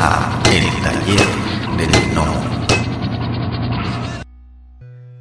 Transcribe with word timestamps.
a 0.00 0.40
El 0.52 0.64
Taller 0.82 1.26
del 1.76 2.12
Gnomo. 2.12 2.48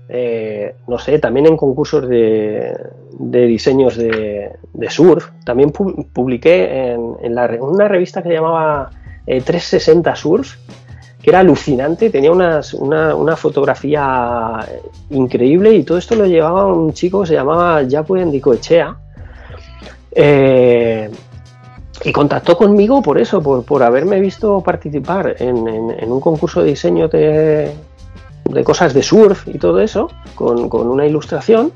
Eh, 0.09 0.75
no 0.87 0.99
sé, 0.99 1.19
también 1.19 1.47
en 1.47 1.57
concursos 1.57 2.07
de, 2.07 2.77
de 3.19 3.45
diseños 3.45 3.97
de, 3.97 4.51
surf. 4.89 5.29
También 5.43 5.71
pu 5.71 6.05
publiqué 6.13 6.93
en, 6.93 7.35
la, 7.35 7.47
una 7.59 7.87
revista 7.87 8.21
que 8.21 8.29
llamaba 8.29 8.91
eh, 9.25 9.41
360 9.41 10.15
Surf, 10.15 10.55
que 11.21 11.31
era 11.31 11.39
alucinante, 11.39 12.09
tenía 12.09 12.31
una, 12.31 12.61
una, 12.79 13.35
fotografía 13.35 14.59
increíble 15.09 15.73
y 15.73 15.83
todo 15.83 15.97
esto 15.97 16.15
lo 16.15 16.25
llevaba 16.25 16.67
un 16.67 16.93
chico 16.93 17.21
que 17.21 17.27
se 17.27 17.33
llamaba 17.33 17.81
Jaco 17.89 18.15
Endicoechea. 18.15 18.95
Eh, 20.11 21.09
y 22.03 22.11
contactó 22.11 22.57
conmigo 22.57 23.01
por 23.01 23.19
eso, 23.19 23.41
por, 23.41 23.63
por 23.63 23.83
haberme 23.83 24.19
visto 24.19 24.61
participar 24.61 25.35
en, 25.39 25.67
en, 25.67 26.11
un 26.11 26.19
concurso 26.19 26.61
de 26.61 26.69
diseño 26.69 27.07
de, 27.07 27.71
de 28.45 28.63
cosas 28.63 28.93
de 28.93 29.01
surf 29.01 29.47
y 29.47 29.57
todo 29.57 29.79
eso, 29.79 30.09
con, 30.35 30.69
con, 30.69 30.87
una 30.87 31.05
ilustración. 31.05 31.71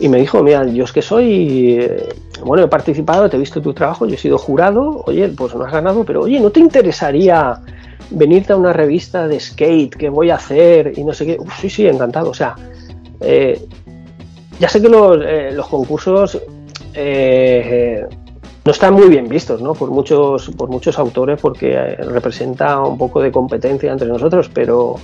Y 0.00 0.08
me 0.08 0.18
dijo, 0.18 0.42
mira, 0.42 0.64
yo 0.66 0.84
es 0.84 0.92
que 0.92 1.02
soy, 1.02 1.76
eh, 1.80 2.08
bueno, 2.44 2.64
he 2.64 2.68
participado, 2.68 3.28
te 3.28 3.36
he 3.36 3.40
visto 3.40 3.60
tu 3.60 3.74
trabajo, 3.74 4.06
yo 4.06 4.14
he 4.14 4.18
sido 4.18 4.38
jurado, 4.38 5.02
oye, 5.06 5.28
pues 5.28 5.54
no 5.54 5.64
has 5.64 5.72
ganado, 5.72 6.04
pero 6.04 6.22
oye, 6.22 6.38
¿no 6.38 6.50
te 6.50 6.60
interesaría 6.60 7.60
venirte 8.10 8.52
a 8.52 8.56
una 8.56 8.72
revista 8.72 9.26
de 9.26 9.40
skate 9.40 9.96
que 9.96 10.08
voy 10.08 10.30
a 10.30 10.36
hacer 10.36 10.92
y 10.96 11.04
no 11.04 11.12
sé 11.12 11.26
qué? 11.26 11.38
Sí, 11.60 11.68
sí, 11.68 11.86
encantado. 11.86 12.30
O 12.30 12.34
sea, 12.34 12.54
eh, 13.20 13.60
ya 14.60 14.68
sé 14.68 14.80
que 14.80 14.88
los, 14.88 15.18
eh, 15.20 15.50
los 15.52 15.66
concursos 15.66 16.40
no 18.68 18.72
están 18.72 18.92
muy 18.92 19.08
bien 19.08 19.30
vistos 19.30 19.62
¿no? 19.62 19.72
por, 19.72 19.90
muchos, 19.90 20.50
por 20.50 20.68
muchos 20.68 20.98
autores 20.98 21.40
porque 21.40 21.96
representa 21.96 22.78
un 22.80 22.98
poco 22.98 23.22
de 23.22 23.32
competencia 23.32 23.90
entre 23.90 24.06
nosotros, 24.06 24.50
pero 24.52 24.96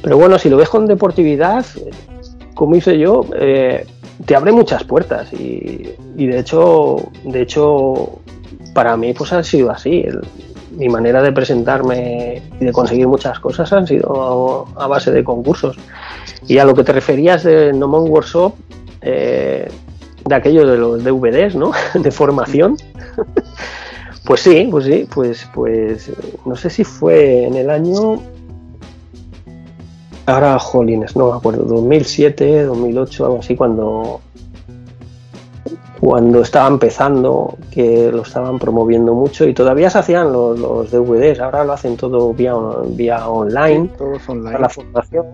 pero 0.00 0.16
bueno, 0.18 0.38
si 0.38 0.48
lo 0.48 0.56
ves 0.56 0.68
con 0.68 0.86
deportividad, 0.86 1.66
como 2.54 2.76
hice 2.76 2.96
yo, 2.96 3.22
eh, 3.36 3.84
te 4.24 4.36
abre 4.36 4.52
muchas 4.52 4.84
puertas 4.84 5.32
y, 5.32 5.94
y, 6.16 6.26
de 6.28 6.38
hecho, 6.38 7.10
de 7.24 7.42
hecho, 7.42 8.20
para 8.72 8.96
mí 8.96 9.14
pues 9.14 9.32
han 9.32 9.42
sido 9.42 9.72
así. 9.72 10.04
Mi 10.76 10.88
manera 10.88 11.22
de 11.22 11.32
presentarme 11.32 12.40
y 12.60 12.64
de 12.64 12.72
conseguir 12.72 13.08
muchas 13.08 13.40
cosas 13.40 13.72
han 13.72 13.88
sido 13.88 14.68
a, 14.76 14.86
base 14.86 15.10
de 15.10 15.24
concursos. 15.24 15.76
Y 16.46 16.58
a 16.58 16.64
lo 16.64 16.74
que 16.76 16.84
te 16.84 16.92
referías 16.92 17.42
de 17.42 17.72
No 17.72 17.88
Man 17.88 18.02
Workshop, 18.02 18.54
eh, 19.00 19.68
de 20.26 20.34
aquello 20.34 20.66
de 20.66 20.76
los 20.76 21.04
DVDs, 21.04 21.54
¿no? 21.54 21.72
De 21.94 22.10
formación. 22.10 22.76
pues 24.24 24.40
sí, 24.40 24.68
pues 24.70 24.84
sí, 24.84 25.06
pues, 25.12 25.48
pues 25.54 26.10
no 26.44 26.56
sé 26.56 26.70
si 26.70 26.84
fue 26.84 27.44
en 27.44 27.54
el 27.54 27.70
año 27.70 28.20
ahora 30.26 30.58
jolines, 30.58 31.16
no 31.16 31.30
me 31.30 31.36
acuerdo, 31.36 31.64
2007, 31.64 32.64
2008, 32.64 33.26
algo 33.26 33.38
así, 33.40 33.56
cuando, 33.56 34.20
cuando 36.00 36.40
estaba 36.40 36.68
empezando, 36.68 37.56
que 37.70 38.10
lo 38.10 38.22
estaban 38.22 38.58
promoviendo 38.58 39.14
mucho 39.14 39.46
y 39.46 39.54
todavía 39.54 39.90
se 39.90 39.98
hacían 39.98 40.32
los, 40.32 40.58
los 40.58 40.90
DVDs, 40.90 41.40
ahora 41.40 41.64
lo 41.64 41.72
hacen 41.74 41.96
todo 41.96 42.32
vía, 42.32 42.54
vía 42.88 43.28
online, 43.28 43.88
sí, 43.88 43.94
todos 43.98 44.28
online. 44.28 44.58
la 44.58 44.68
formación. 44.68 45.26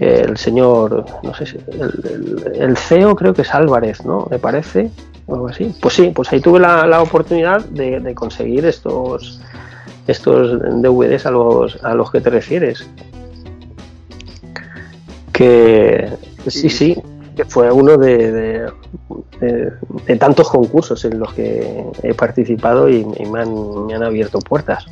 El 0.00 0.36
señor, 0.38 1.04
no 1.22 1.34
sé 1.34 1.44
si, 1.44 1.58
el, 1.72 2.52
el, 2.54 2.76
CEO 2.76 3.14
creo 3.14 3.34
que 3.34 3.42
es 3.42 3.54
Álvarez, 3.54 4.04
¿no? 4.04 4.26
Me 4.30 4.38
parece, 4.38 4.90
o 5.26 5.34
algo 5.34 5.48
así. 5.48 5.74
Pues 5.80 5.94
sí, 5.94 6.10
pues 6.14 6.32
ahí 6.32 6.40
tuve 6.40 6.58
la, 6.58 6.86
la 6.86 7.02
oportunidad 7.02 7.62
de, 7.66 8.00
de, 8.00 8.14
conseguir 8.14 8.64
estos, 8.64 9.40
estos 10.06 10.58
DVDs 10.80 11.26
a 11.26 11.30
los, 11.30 11.84
a 11.84 11.94
los 11.94 12.10
que 12.10 12.22
te 12.22 12.30
refieres 12.30 12.88
que 15.40 16.12
sí, 16.48 16.68
sí, 16.68 17.02
que 17.34 17.46
fue 17.46 17.72
uno 17.72 17.96
de, 17.96 18.70
de, 19.40 20.16
tantos 20.18 20.50
concursos 20.50 21.02
en 21.06 21.18
los 21.18 21.32
que 21.32 21.82
he 22.02 22.12
participado 22.12 22.90
y, 22.90 23.06
y 23.16 23.24
me, 23.24 23.40
han, 23.40 23.86
me, 23.86 23.94
han, 23.94 24.02
abierto 24.02 24.38
puertas. 24.40 24.84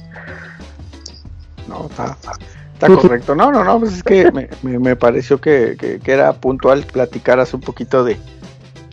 No, 1.68 1.84
está, 1.84 2.16
está, 2.18 2.32
está 2.78 2.87
correcto. 2.94 3.34
No, 3.34 3.50
no, 3.50 3.65
no, 3.65 3.81
pues 3.81 3.97
es 3.97 4.03
que 4.03 4.31
me, 4.31 4.49
me, 4.62 4.78
me 4.78 4.97
pareció 4.97 5.41
que, 5.41 5.77
que, 5.78 5.99
que, 5.99 6.12
era 6.12 6.33
puntual 6.33 6.84
platicaras 6.84 7.53
un 7.55 7.61
poquito 7.61 8.05
de, 8.05 8.16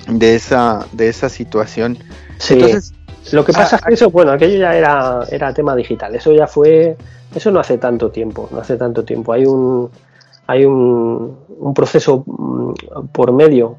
de, 0.07 0.35
esa, 0.35 0.85
de 0.91 1.07
esa 1.07 1.29
situación. 1.29 1.97
Sí. 2.37 2.55
Entonces, 2.55 2.93
lo 3.31 3.45
que 3.45 3.53
pasa 3.53 3.75
ah, 3.75 3.79
es 3.79 3.85
que 3.85 3.93
eso, 3.93 4.09
bueno, 4.09 4.31
aquello 4.31 4.57
ya 4.57 4.75
era, 4.75 5.21
era 5.31 5.53
tema 5.53 5.75
digital, 5.75 6.15
eso 6.15 6.31
ya 6.31 6.47
fue, 6.47 6.95
eso 7.33 7.51
no 7.51 7.59
hace 7.59 7.77
tanto 7.77 8.11
tiempo, 8.11 8.49
no 8.51 8.59
hace 8.59 8.77
tanto 8.77 9.03
tiempo. 9.03 9.33
Hay 9.33 9.45
un, 9.45 9.89
hay 10.47 10.65
un, 10.65 11.37
un 11.59 11.73
proceso 11.73 12.23
mm, 12.25 13.07
por 13.11 13.31
medio 13.31 13.77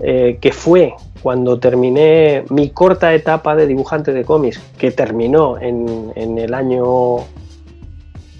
eh, 0.00 0.38
que 0.40 0.52
fue 0.52 0.94
cuando 1.22 1.58
terminé 1.58 2.44
mi 2.50 2.70
corta 2.70 3.12
etapa 3.12 3.56
de 3.56 3.66
dibujante 3.66 4.12
de 4.12 4.24
cómics, 4.24 4.60
que 4.78 4.90
terminó 4.90 5.58
en, 5.58 6.12
en 6.14 6.38
el 6.38 6.54
año 6.54 7.18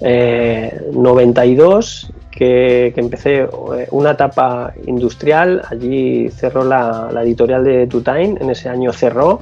eh, 0.00 0.80
92, 0.92 2.12
que, 2.30 2.92
que, 2.94 3.00
empecé 3.00 3.38
eh, 3.38 3.48
una 3.90 4.12
etapa 4.12 4.72
industrial, 4.86 5.62
allí 5.68 6.30
cerró 6.30 6.64
la, 6.64 7.10
la 7.12 7.22
editorial 7.22 7.64
de 7.64 7.86
Tutain, 7.86 8.38
en 8.40 8.50
ese 8.50 8.68
año 8.68 8.92
cerró, 8.92 9.40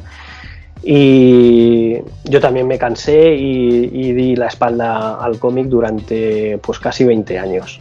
y 0.82 1.96
yo 2.24 2.40
también 2.40 2.66
me 2.68 2.78
cansé 2.78 3.34
y, 3.34 3.90
y 3.92 4.12
di 4.12 4.36
la 4.36 4.46
espalda 4.46 5.16
al 5.16 5.38
cómic 5.38 5.66
durante 5.66 6.58
pues 6.58 6.78
casi 6.78 7.04
20 7.04 7.38
años. 7.38 7.80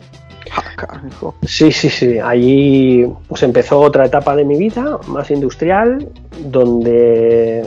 Sí, 1.46 1.72
sí, 1.72 1.90
sí. 1.90 2.20
Allí 2.20 3.06
pues 3.28 3.44
empezó 3.44 3.80
otra 3.80 4.06
etapa 4.06 4.36
de 4.36 4.46
mi 4.46 4.58
vida, 4.58 5.00
más 5.08 5.32
industrial, 5.32 6.10
donde, 6.46 7.66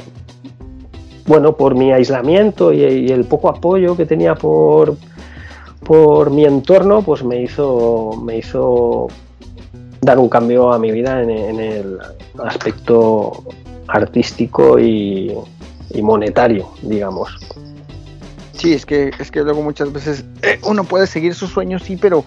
bueno, 1.29 1.55
por 1.57 1.75
mi 1.75 1.93
aislamiento 1.93 2.73
y, 2.73 2.83
y 2.83 3.09
el 3.11 3.25
poco 3.25 3.51
apoyo 3.51 3.97
que 3.97 4.07
tenía 4.07 4.35
por, 4.35 4.97
por 5.85 6.31
mi 6.31 6.45
entorno, 6.45 7.03
pues 7.03 7.23
me 7.23 7.43
hizo, 7.43 8.13
me 8.25 8.39
hizo 8.39 9.09
dar 10.01 10.19
un 10.19 10.29
cambio 10.29 10.73
a 10.73 10.79
mi 10.79 10.91
vida 10.91 11.23
en, 11.23 11.31
en 11.31 11.61
el 11.61 11.99
aspecto 12.43 13.45
artístico 13.87 14.79
y, 14.79 15.35
y, 15.91 16.03
monetario, 16.03 16.69
digamos. 16.83 17.29
Sí, 18.53 18.73
es 18.73 18.87
que, 18.87 19.11
es 19.19 19.31
que 19.31 19.43
luego 19.43 19.63
muchas 19.63 19.93
veces 19.93 20.25
eh, 20.43 20.59
uno 20.67 20.85
puede 20.85 21.07
seguir 21.07 21.35
sus 21.35 21.51
sueños, 21.51 21.83
sí, 21.83 21.97
pero 21.97 22.25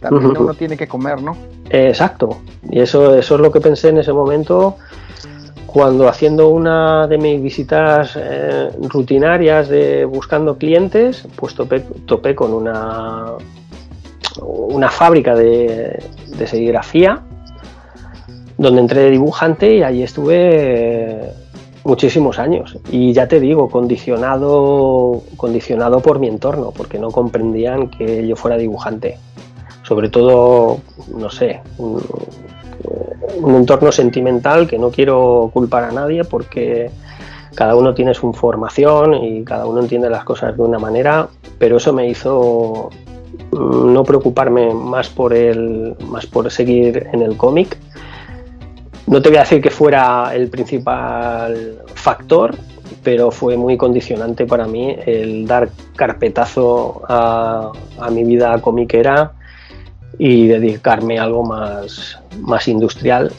también 0.00 0.36
uno 0.36 0.54
tiene 0.54 0.76
que 0.76 0.86
comer, 0.86 1.22
¿no? 1.22 1.36
Exacto. 1.70 2.38
Y 2.70 2.80
eso, 2.80 3.16
eso 3.16 3.34
es 3.34 3.40
lo 3.40 3.50
que 3.50 3.60
pensé 3.60 3.88
en 3.88 3.98
ese 3.98 4.12
momento 4.12 4.76
cuando 5.72 6.06
haciendo 6.06 6.48
una 6.48 7.06
de 7.06 7.16
mis 7.16 7.42
visitas 7.42 8.12
eh, 8.16 8.68
rutinarias 8.82 9.68
de 9.68 10.04
buscando 10.04 10.58
clientes, 10.58 11.26
pues 11.34 11.54
topé, 11.54 11.80
topé 12.04 12.34
con 12.34 12.52
una, 12.52 13.32
una 14.42 14.90
fábrica 14.90 15.34
de, 15.34 15.98
de, 16.36 16.46
serigrafía 16.46 17.22
donde 18.58 18.80
entré 18.82 19.00
de 19.00 19.10
dibujante 19.10 19.76
y 19.76 19.82
allí 19.82 20.02
estuve 20.02 21.32
muchísimos 21.84 22.38
años. 22.38 22.78
Y 22.90 23.14
ya 23.14 23.26
te 23.26 23.40
digo, 23.40 23.70
condicionado, 23.70 25.22
condicionado 25.38 26.00
por 26.00 26.18
mi 26.18 26.28
entorno, 26.28 26.70
porque 26.70 26.98
no 26.98 27.10
comprendían 27.10 27.88
que 27.88 28.26
yo 28.26 28.36
fuera 28.36 28.58
dibujante 28.58 29.18
sobre 29.82 30.08
todo, 30.08 30.80
no 31.14 31.30
sé, 31.30 31.60
un, 32.84 33.54
entorno 33.54 33.92
sentimental 33.92 34.66
que 34.66 34.78
no 34.78 34.90
quiero 34.90 35.50
culpar 35.52 35.84
a 35.84 35.92
nadie 35.92 36.24
porque 36.24 36.90
cada 37.54 37.76
uno 37.76 37.94
tiene 37.94 38.14
su 38.14 38.32
formación 38.32 39.14
y 39.14 39.44
cada 39.44 39.66
uno 39.66 39.80
entiende 39.80 40.08
las 40.08 40.24
cosas 40.24 40.56
de 40.56 40.62
una 40.62 40.78
manera, 40.78 41.28
pero 41.58 41.76
eso 41.76 41.92
me 41.92 42.08
hizo 42.08 42.90
no 43.52 44.04
preocuparme 44.04 44.72
más 44.74 45.08
por 45.08 45.34
el 45.34 45.94
más 46.08 46.26
por 46.26 46.50
seguir 46.50 47.08
en 47.12 47.22
el 47.22 47.36
cómic. 47.36 47.76
No 49.06 49.20
te 49.20 49.28
voy 49.28 49.38
a 49.38 49.40
decir 49.40 49.60
que 49.60 49.70
fuera 49.70 50.34
el 50.34 50.48
principal 50.48 51.82
factor, 51.94 52.54
pero 53.02 53.30
fue 53.30 53.56
muy 53.56 53.76
condicionante 53.76 54.46
para 54.46 54.66
mí 54.66 54.96
el 55.06 55.46
dar 55.46 55.68
carpetazo 55.96 57.02
a, 57.08 57.72
a 57.98 58.10
mi 58.10 58.24
vida 58.24 58.58
comiquera 58.60 59.32
y 60.24 60.46
dedicarme 60.46 61.18
a 61.18 61.24
algo 61.24 61.42
más, 61.42 62.16
más 62.38 62.68
industrial 62.68 63.32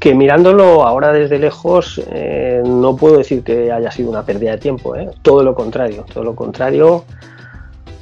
que 0.00 0.14
mirándolo 0.14 0.86
ahora 0.86 1.12
desde 1.12 1.38
lejos 1.38 2.00
eh, 2.10 2.62
no 2.64 2.96
puedo 2.96 3.18
decir 3.18 3.44
que 3.44 3.70
haya 3.70 3.90
sido 3.90 4.08
una 4.08 4.22
pérdida 4.22 4.52
de 4.52 4.56
tiempo, 4.56 4.96
¿eh? 4.96 5.10
todo 5.20 5.42
lo 5.42 5.54
contrario, 5.54 6.06
todo 6.10 6.24
lo 6.24 6.34
contrario, 6.34 7.04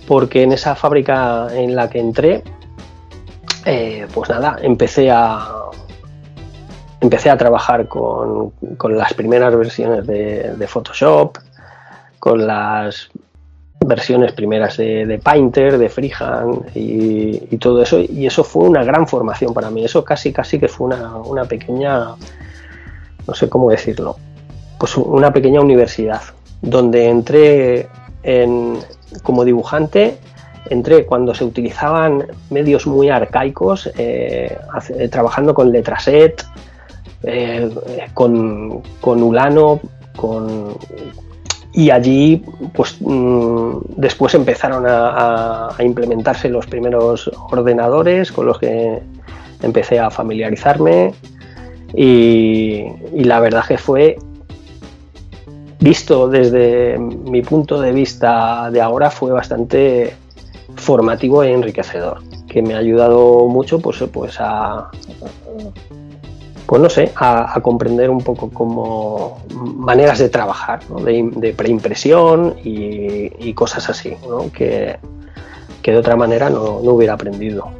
porque 0.07 0.45
en 0.45 0.53
esa 0.53 0.77
fábrica 0.77 1.49
en 1.53 1.75
la 1.75 1.91
que 1.91 1.99
entré, 1.99 2.45
eh, 3.65 4.07
pues 4.15 4.31
nada, 4.31 4.59
empecé 4.63 5.11
a 5.11 5.57
empecé 7.01 7.31
a 7.31 7.37
trabajar 7.37 7.89
con, 7.89 8.51
con 8.77 8.97
las 8.97 9.13
primeras 9.15 9.57
versiones 9.57 10.07
de, 10.07 10.55
de 10.57 10.67
Photoshop, 10.69 11.37
con 12.21 12.47
las 12.47 13.11
versiones 13.85 14.33
primeras 14.33 14.77
de, 14.77 15.21
Painter, 15.23 15.79
de 15.79 15.89
Freehand 15.89 16.71
y, 16.75 17.57
todo 17.59 17.83
eso. 17.83 18.01
Y 18.01 18.27
eso 18.27 18.45
fue 18.45 18.69
una 18.69 18.85
gran 18.85 19.07
formación 19.07 19.55
para 19.55 19.71
mí. 19.71 19.85
Eso 19.85 20.05
casi, 20.05 20.33
casi 20.33 20.59
que 20.59 20.69
fue 20.69 20.89
una, 20.89 21.45
pequeña, 21.45 22.15
no 23.27 23.35
sé 23.35 23.49
cómo 23.49 23.71
decirlo, 23.71 24.17
pues 24.79 24.97
una 24.97 25.33
pequeña 25.33 25.61
universidad 25.61 26.23
donde 26.61 27.09
entré 27.09 27.89
en, 28.23 28.79
como 29.23 29.45
dibujante. 29.45 30.19
Entré 30.71 31.07
cuando 31.07 31.35
se 31.35 31.45
utilizaban 31.45 32.27
medios 32.51 32.87
muy 32.87 33.09
arcaicos, 33.09 33.91
eh, 33.97 34.59
trabajando 35.11 35.55
con 35.55 35.73
Letraset, 35.73 36.45
eh, 37.23 37.71
con, 38.13 38.83
con 39.01 39.23
Ulano, 39.23 39.81
con, 40.15 40.77
y 41.79 41.93
allí, 41.93 42.43
pues 42.75 42.97
mm, 42.99 43.79
después 43.99 44.35
empezaron 44.35 44.85
a, 44.89 45.69
implementarse 45.79 46.49
los 46.49 46.67
primeros 46.67 47.31
ordenadores 47.53 48.33
con 48.33 48.47
los 48.47 48.59
que 48.59 48.99
empecé 49.63 50.01
a 50.01 50.11
familiarizarme. 50.11 51.15
Y, 51.95 52.83
la 53.15 53.39
verdad 53.39 53.65
que 53.65 53.79
fue 53.79 54.19
visto 55.79 56.29
desde 56.29 56.99
mi 56.99 57.43
punto 57.43 57.81
de 57.81 57.93
vista 57.93 58.73
de 58.73 58.81
ahora 58.81 59.09
fue 59.09 59.31
bastante 59.31 60.17
formativo 60.75 61.45
e 61.45 61.53
enriquecedor, 61.53 62.25
que 62.49 62.61
me 62.61 62.75
ha 62.75 62.79
ayudado 62.79 63.47
mucho 63.47 63.79
pues, 63.79 64.03
pues 64.13 64.37
a, 64.41 64.91
pues 66.69 66.83
no 66.83 66.91
sé, 66.91 67.13
a, 67.17 67.59
comprender 67.63 68.11
un 68.11 68.21
poco 68.21 68.51
como 68.51 69.39
maneras 69.55 70.19
de 70.19 70.29
trabajar, 70.29 70.81
de, 70.87 71.55
preimpresión 71.57 72.57
y, 72.63 73.55
cosas 73.55 73.89
así, 73.89 74.15
que, 74.53 74.99
de 75.83 75.97
otra 75.97 76.15
manera 76.15 76.51
no, 76.51 76.75
hubiera 76.81 77.15
aprendido. 77.15 77.71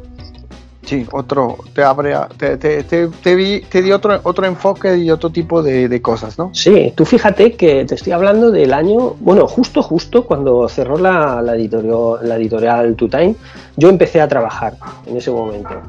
Sí, 0.81 1.05
otro, 1.11 1.57
te 1.75 1.83
abre, 1.83 2.15
te, 2.35 2.57
te, 2.57 2.83
te, 2.83 3.35
di 3.35 3.91
otro, 3.91 4.21
otro 4.23 4.47
enfoque 4.47 4.97
y 4.97 5.11
otro 5.11 5.29
tipo 5.29 5.61
de, 5.61 6.01
cosas, 6.01 6.39
¿no? 6.39 6.49
Sí, 6.55 6.91
tú 6.95 7.05
fíjate 7.05 7.53
que 7.53 7.85
te 7.85 7.93
estoy 7.93 8.13
hablando 8.13 8.49
del 8.49 8.73
año, 8.73 9.13
bueno, 9.19 9.45
justo, 9.45 9.83
justo 9.83 10.25
cuando 10.25 10.67
cerró 10.67 10.97
la, 10.97 11.43
la, 11.43 11.53
editorial, 11.53 12.27
la 12.27 12.37
editorial 12.37 12.95
Two 12.95 13.07
Time, 13.07 13.35
yo 13.77 13.87
empecé 13.87 14.19
a 14.19 14.27
trabajar 14.27 14.77
en 15.05 15.15
ese 15.15 15.29
momento. 15.29 15.79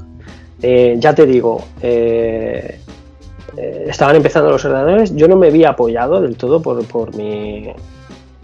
Eh, 0.63 0.97
ya 0.99 1.15
te 1.15 1.25
digo, 1.25 1.65
eh, 1.81 2.81
eh, 3.57 3.87
estaban 3.89 4.17
empezando 4.17 4.51
los 4.51 4.65
ordenadores, 4.65 5.15
yo 5.15 5.29
no 5.29 5.37
me 5.37 5.49
había 5.49 5.71
apoyado 5.71 6.21
del 6.21 6.37
todo 6.37 6.63
por, 6.63 6.85
por, 6.87 7.15
mi, 7.17 7.73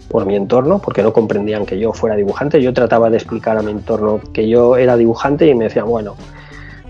por 0.09 0.25
mi 0.25 0.35
entorno, 0.35 0.79
porque 0.79 1.03
no 1.03 1.13
comprendían 1.13 1.65
que 1.65 1.79
yo 1.79 1.93
fuera 1.93 2.15
dibujante. 2.15 2.61
Yo 2.61 2.73
trataba 2.73 3.09
de 3.09 3.17
explicar 3.17 3.57
a 3.57 3.61
mi 3.61 3.71
entorno 3.71 4.21
que 4.33 4.47
yo 4.47 4.77
era 4.77 4.97
dibujante 4.97 5.47
y 5.47 5.55
me 5.55 5.65
decían, 5.65 5.85
bueno, 5.85 6.15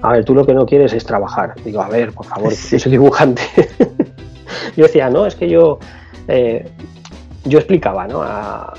a 0.01 0.11
ver, 0.11 0.25
tú 0.25 0.33
lo 0.35 0.45
que 0.45 0.53
no 0.53 0.65
quieres 0.65 0.93
es 0.93 1.05
trabajar. 1.05 1.55
Digo, 1.63 1.81
a 1.81 1.89
ver, 1.89 2.13
por 2.13 2.25
favor, 2.25 2.53
yo 2.53 2.79
soy 2.79 2.91
dibujante. 2.91 3.41
yo 4.75 4.83
decía, 4.83 5.09
no, 5.09 5.25
es 5.25 5.35
que 5.35 5.49
yo, 5.49 5.79
eh, 6.27 6.67
yo 7.45 7.57
explicaba, 7.57 8.07
¿no? 8.07 8.21
A, 8.21 8.73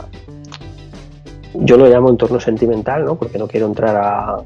yo 1.54 1.76
lo 1.76 1.86
llamo 1.86 2.10
entorno 2.10 2.40
sentimental, 2.40 3.04
¿no? 3.04 3.16
Porque 3.16 3.38
no 3.38 3.46
quiero 3.46 3.66
entrar 3.66 3.96
a, 3.96 4.36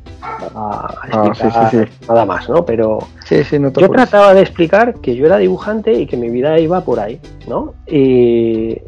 ah, 0.55 1.27
explicar 1.27 1.89
nada 2.09 2.25
más, 2.25 2.49
¿no? 2.49 2.65
Pero 2.65 3.01
yo 3.31 3.91
trataba 3.91 4.35
de 4.35 4.43
explicar 4.43 4.95
que 5.01 5.15
yo 5.15 5.27
era 5.27 5.39
dibujante 5.39 5.93
y 5.93 6.07
que 6.07 6.17
mi 6.17 6.31
vida 6.31 6.59
iba 6.59 6.81
por 6.83 7.01
ahí, 7.01 7.21
¿no? 7.49 7.75
Y, 7.87 8.81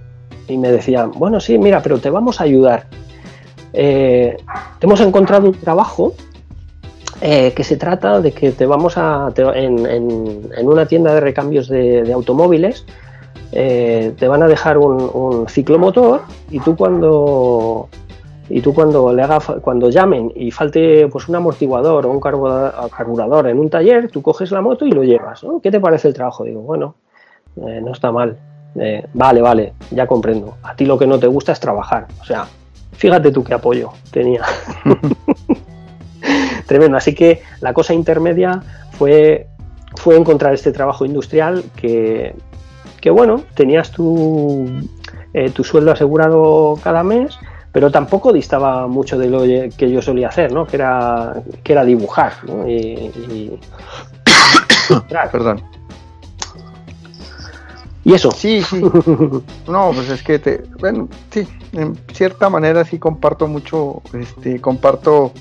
me 0.48 0.70
decían, 0.70 1.10
bueno, 1.12 1.40
sí, 1.40 1.58
mira, 1.58 1.82
pero 1.82 1.98
te 1.98 2.10
vamos 2.10 2.40
a 2.40 2.44
ayudar. 2.44 2.86
Eh, 3.72 4.36
te 4.78 4.86
hemos 4.86 5.00
encontrado 5.00 5.48
un 5.48 5.54
trabajo 5.54 6.14
eh, 7.20 7.52
que 7.56 7.64
se 7.64 7.76
trata 7.76 8.20
de 8.20 8.32
que 8.32 8.52
te 8.52 8.66
vamos 8.66 8.96
a, 8.96 9.32
en, 9.36 10.68
una 10.68 10.86
tienda 10.86 11.14
de 11.14 11.20
recambios 11.20 11.68
de, 11.68 12.12
automóviles, 12.12 12.84
eh, 13.52 14.12
te 14.16 14.28
van 14.28 14.42
a 14.42 14.48
dejar 14.48 14.78
un, 14.78 15.10
un 15.12 15.48
ciclomotor 15.48 16.22
y 16.50 16.60
tú 16.60 16.76
cuando 16.76 17.88
y 18.48 18.60
tú 18.60 18.74
cuando 18.74 19.12
le 19.12 19.22
haga, 19.22 19.38
cuando 19.62 19.88
llamen 19.88 20.32
y 20.34 20.50
falte 20.50 21.08
pues 21.08 21.28
un 21.28 21.36
amortiguador 21.36 22.06
o 22.06 22.10
un 22.10 22.20
carburador 22.20 23.48
en 23.48 23.58
un 23.58 23.70
taller, 23.70 24.10
tú 24.10 24.20
coges 24.22 24.50
la 24.50 24.60
moto 24.60 24.84
y 24.84 24.92
lo 24.92 25.02
llevas. 25.02 25.42
¿no? 25.44 25.60
¿Qué 25.60 25.70
te 25.70 25.80
parece 25.80 26.08
el 26.08 26.14
trabajo? 26.14 26.44
Digo, 26.44 26.60
bueno, 26.60 26.94
eh, 27.56 27.80
no 27.82 27.92
está 27.92 28.12
mal. 28.12 28.36
Eh, 28.76 29.06
vale, 29.14 29.40
vale, 29.40 29.72
ya 29.90 30.06
comprendo. 30.06 30.56
A 30.62 30.76
ti 30.76 30.84
lo 30.84 30.98
que 30.98 31.06
no 31.06 31.18
te 31.18 31.26
gusta 31.26 31.52
es 31.52 31.60
trabajar. 31.60 32.06
O 32.20 32.24
sea, 32.24 32.46
fíjate 32.92 33.30
tú 33.30 33.42
qué 33.42 33.54
apoyo 33.54 33.92
tenía. 34.10 34.42
Tremendo. 36.66 36.96
Así 36.98 37.14
que 37.14 37.42
la 37.60 37.72
cosa 37.72 37.94
intermedia 37.94 38.62
fue, 38.92 39.46
fue 39.96 40.16
encontrar 40.16 40.52
este 40.52 40.72
trabajo 40.72 41.06
industrial 41.06 41.64
que, 41.76 42.34
que 43.00 43.10
bueno, 43.10 43.42
tenías 43.54 43.90
tu, 43.90 44.66
eh, 45.32 45.50
tu 45.50 45.64
sueldo 45.64 45.92
asegurado 45.92 46.78
cada 46.82 47.02
mes 47.02 47.38
pero 47.74 47.90
tampoco 47.90 48.32
distaba 48.32 48.86
mucho 48.86 49.18
de 49.18 49.28
lo 49.28 49.40
que 49.76 49.90
yo 49.90 50.00
solía 50.00 50.28
hacer, 50.28 50.52
¿no? 50.52 50.64
Que 50.64 50.76
era, 50.76 51.42
que 51.64 51.72
era 51.72 51.84
dibujar, 51.84 52.32
¿no? 52.46 52.68
Y, 52.68 53.58
Perdón. 55.32 55.60
Y 58.04 58.14
eso. 58.14 58.30
Sí, 58.30 58.62
sí. 58.62 58.80
No, 59.66 59.90
pues 59.92 60.08
es 60.08 60.22
que 60.22 60.38
te, 60.38 60.62
bueno, 60.78 61.08
sí, 61.30 61.48
en 61.72 61.98
cierta 62.12 62.48
manera 62.48 62.84
sí 62.84 63.00
comparto 63.00 63.48
mucho, 63.48 64.02
este, 64.12 64.60
comparto 64.60 65.32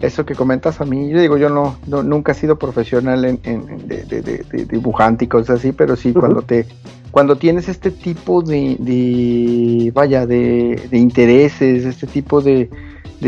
eso 0.00 0.24
que 0.24 0.34
comentas 0.34 0.80
a 0.80 0.84
mí. 0.84 1.08
Yo 1.08 1.20
digo, 1.20 1.36
yo 1.36 1.48
no, 1.48 1.76
nunca 1.86 2.32
he 2.32 2.34
sido 2.34 2.58
profesional 2.58 3.24
en, 3.24 3.40
de, 3.86 4.66
dibujante 4.68 5.24
y 5.24 5.28
cosas 5.28 5.60
así, 5.60 5.72
pero 5.72 5.96
sí 5.96 6.12
cuando 6.12 6.42
te 6.42 6.66
cuando 7.14 7.36
tienes 7.36 7.68
este 7.68 7.92
tipo 7.92 8.42
de, 8.42 9.92
vaya, 9.94 10.26
de, 10.26 10.88
intereses, 10.90 11.84
este 11.84 12.08
tipo 12.08 12.40
de, 12.40 12.68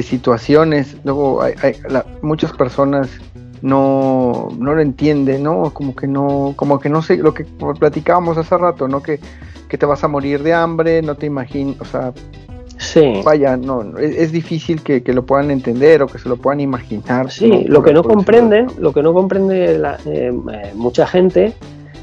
situaciones, 0.03 0.97
luego 1.05 1.41
hay, 1.41 1.55
muchas 2.21 2.53
personas 2.53 3.09
no, 3.63 4.49
no 4.59 4.75
lo 4.75 4.81
entienden, 4.81 5.45
¿no? 5.45 5.73
Como 5.73 5.95
que 5.95 6.09
no, 6.09 6.53
como 6.57 6.81
que 6.81 6.89
no 6.89 7.01
sé, 7.01 7.17
lo 7.19 7.33
que 7.33 7.47
platicábamos 7.79 8.37
hace 8.39 8.59
rato, 8.59 8.89
¿no? 8.89 9.03
Que, 9.03 9.21
que 9.69 9.79
te 9.79 9.87
vas 9.87 10.03
a 10.03 10.09
morir 10.09 10.43
de 10.43 10.53
hambre, 10.53 11.01
no 11.01 11.15
te 11.15 11.27
imaginas, 11.27 11.81
o 11.81 11.85
sea, 11.85 12.13
Sí. 12.79 13.23
Vaya, 13.25 13.57
no, 13.57 13.97
es, 13.99 14.33
difícil 14.33 14.83
que, 14.83 15.03
lo 15.13 15.25
puedan 15.25 15.51
entender 15.51 16.03
o 16.03 16.07
que 16.07 16.19
se 16.19 16.29
lo 16.29 16.37
puedan 16.37 16.61
imaginar. 16.61 17.31
Sí, 17.31 17.65
lo 17.67 17.83
que 17.83 17.93
no 17.93 18.03
comprenden, 18.03 18.67
lo 18.79 18.93
que 18.93 19.03
no 19.03 19.15
comprende 19.15 19.75
eh, 19.75 19.81
eh, 20.07 20.33
mucha 20.75 21.07
gente 21.07 21.55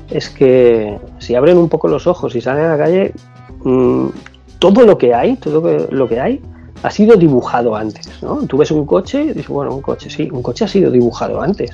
es 0.09 0.29
que 0.29 0.97
si 1.19 1.35
abren 1.35 1.57
un 1.57 1.69
poco 1.69 1.87
los 1.87 2.07
ojos 2.07 2.35
y 2.35 2.41
salen 2.41 2.65
a 2.65 2.69
la 2.69 2.77
calle, 2.77 3.13
mm, 3.63 4.07
todo 4.59 4.85
lo 4.85 4.97
que 4.97 5.13
hay, 5.13 5.35
todo 5.35 5.87
lo 5.89 6.07
que 6.07 6.19
hay, 6.19 6.41
ha 6.83 6.89
sido 6.89 7.15
dibujado 7.15 7.75
antes, 7.75 8.21
¿no? 8.21 8.45
Tú 8.45 8.57
ves 8.57 8.71
un 8.71 8.85
coche 8.85 9.23
y 9.23 9.27
dices, 9.27 9.47
bueno, 9.47 9.73
un 9.73 9.81
coche, 9.81 10.09
sí, 10.09 10.29
un 10.31 10.43
coche 10.43 10.65
ha 10.65 10.67
sido 10.67 10.91
dibujado 10.91 11.41
antes. 11.41 11.71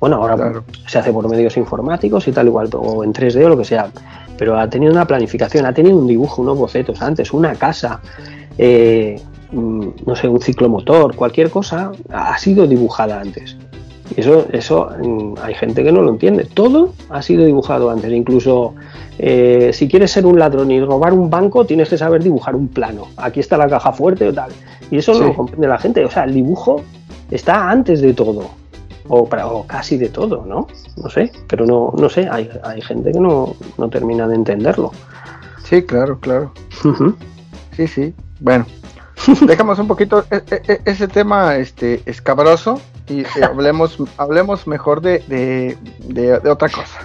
Bueno, 0.00 0.16
ahora 0.16 0.62
se 0.86 0.98
hace 0.98 1.12
por 1.12 1.28
medios 1.28 1.56
informáticos 1.56 2.28
y 2.28 2.32
tal 2.32 2.46
igual, 2.46 2.68
o 2.74 3.02
en 3.02 3.12
3D 3.12 3.44
o 3.44 3.48
lo 3.48 3.56
que 3.56 3.64
sea, 3.64 3.90
pero 4.36 4.58
ha 4.58 4.68
tenido 4.68 4.92
una 4.92 5.06
planificación, 5.06 5.64
ha 5.66 5.72
tenido 5.72 5.96
un 5.96 6.06
dibujo, 6.06 6.42
unos 6.42 6.58
bocetos 6.58 7.00
antes, 7.00 7.32
una 7.32 7.54
casa, 7.54 8.00
eh, 8.58 9.20
mm, 9.52 9.88
no 10.06 10.16
sé, 10.16 10.28
un 10.28 10.40
ciclomotor, 10.40 11.14
cualquier 11.14 11.50
cosa, 11.50 11.92
ha 12.10 12.38
sido 12.38 12.66
dibujada 12.66 13.20
antes. 13.20 13.56
Y 14.14 14.20
eso, 14.20 14.46
eso 14.52 14.90
mm, 15.02 15.34
hay 15.42 15.54
gente 15.54 15.82
que 15.82 15.90
no 15.90 16.02
lo 16.02 16.10
entiende. 16.10 16.44
Todo 16.44 16.92
ha 17.10 17.22
sido 17.22 17.44
dibujado 17.44 17.90
antes. 17.90 18.12
Incluso 18.12 18.74
eh, 19.18 19.70
si 19.72 19.88
quieres 19.88 20.12
ser 20.12 20.26
un 20.26 20.38
ladrón 20.38 20.70
y 20.70 20.80
robar 20.80 21.12
un 21.12 21.30
banco, 21.30 21.64
tienes 21.64 21.88
que 21.88 21.98
saber 21.98 22.22
dibujar 22.22 22.54
un 22.54 22.68
plano. 22.68 23.08
Aquí 23.16 23.40
está 23.40 23.56
la 23.56 23.68
caja 23.68 23.92
fuerte 23.92 24.28
o 24.28 24.32
tal. 24.32 24.50
Y 24.90 24.98
eso 24.98 25.14
no 25.14 25.26
lo 25.26 25.34
comprende 25.34 25.66
la 25.66 25.78
gente. 25.78 26.04
O 26.04 26.10
sea, 26.10 26.24
el 26.24 26.34
dibujo 26.34 26.82
está 27.30 27.68
antes 27.70 28.00
de 28.00 28.12
todo. 28.12 28.48
O, 29.08 29.28
casi 29.66 29.96
de 29.96 30.08
todo, 30.08 30.44
¿no? 30.46 30.66
No 30.96 31.10
sé. 31.10 31.32
Pero 31.48 31.66
no, 31.66 31.92
no 31.96 32.08
sé. 32.08 32.28
Hay, 32.30 32.48
hay 32.62 32.80
gente 32.82 33.12
que 33.12 33.20
no, 33.20 33.54
no 33.78 33.88
termina 33.88 34.26
de 34.28 34.36
entenderlo. 34.36 34.92
Sí, 35.64 35.82
claro, 35.82 36.18
claro. 36.20 36.52
Sí, 37.76 37.86
sí. 37.86 38.14
Bueno, 38.40 38.66
dejamos 39.46 39.78
un 39.78 39.88
poquito 39.88 40.24
e, 40.30 40.42
e, 40.50 40.62
e, 40.72 40.80
ese 40.84 41.08
tema 41.08 41.56
este, 41.56 42.02
escabroso 42.06 42.80
y 43.08 43.20
eh, 43.20 43.26
hablemos, 43.42 43.98
hablemos 44.16 44.66
mejor 44.66 45.00
de, 45.00 45.76
otra 46.48 46.68
cosa. 46.68 47.00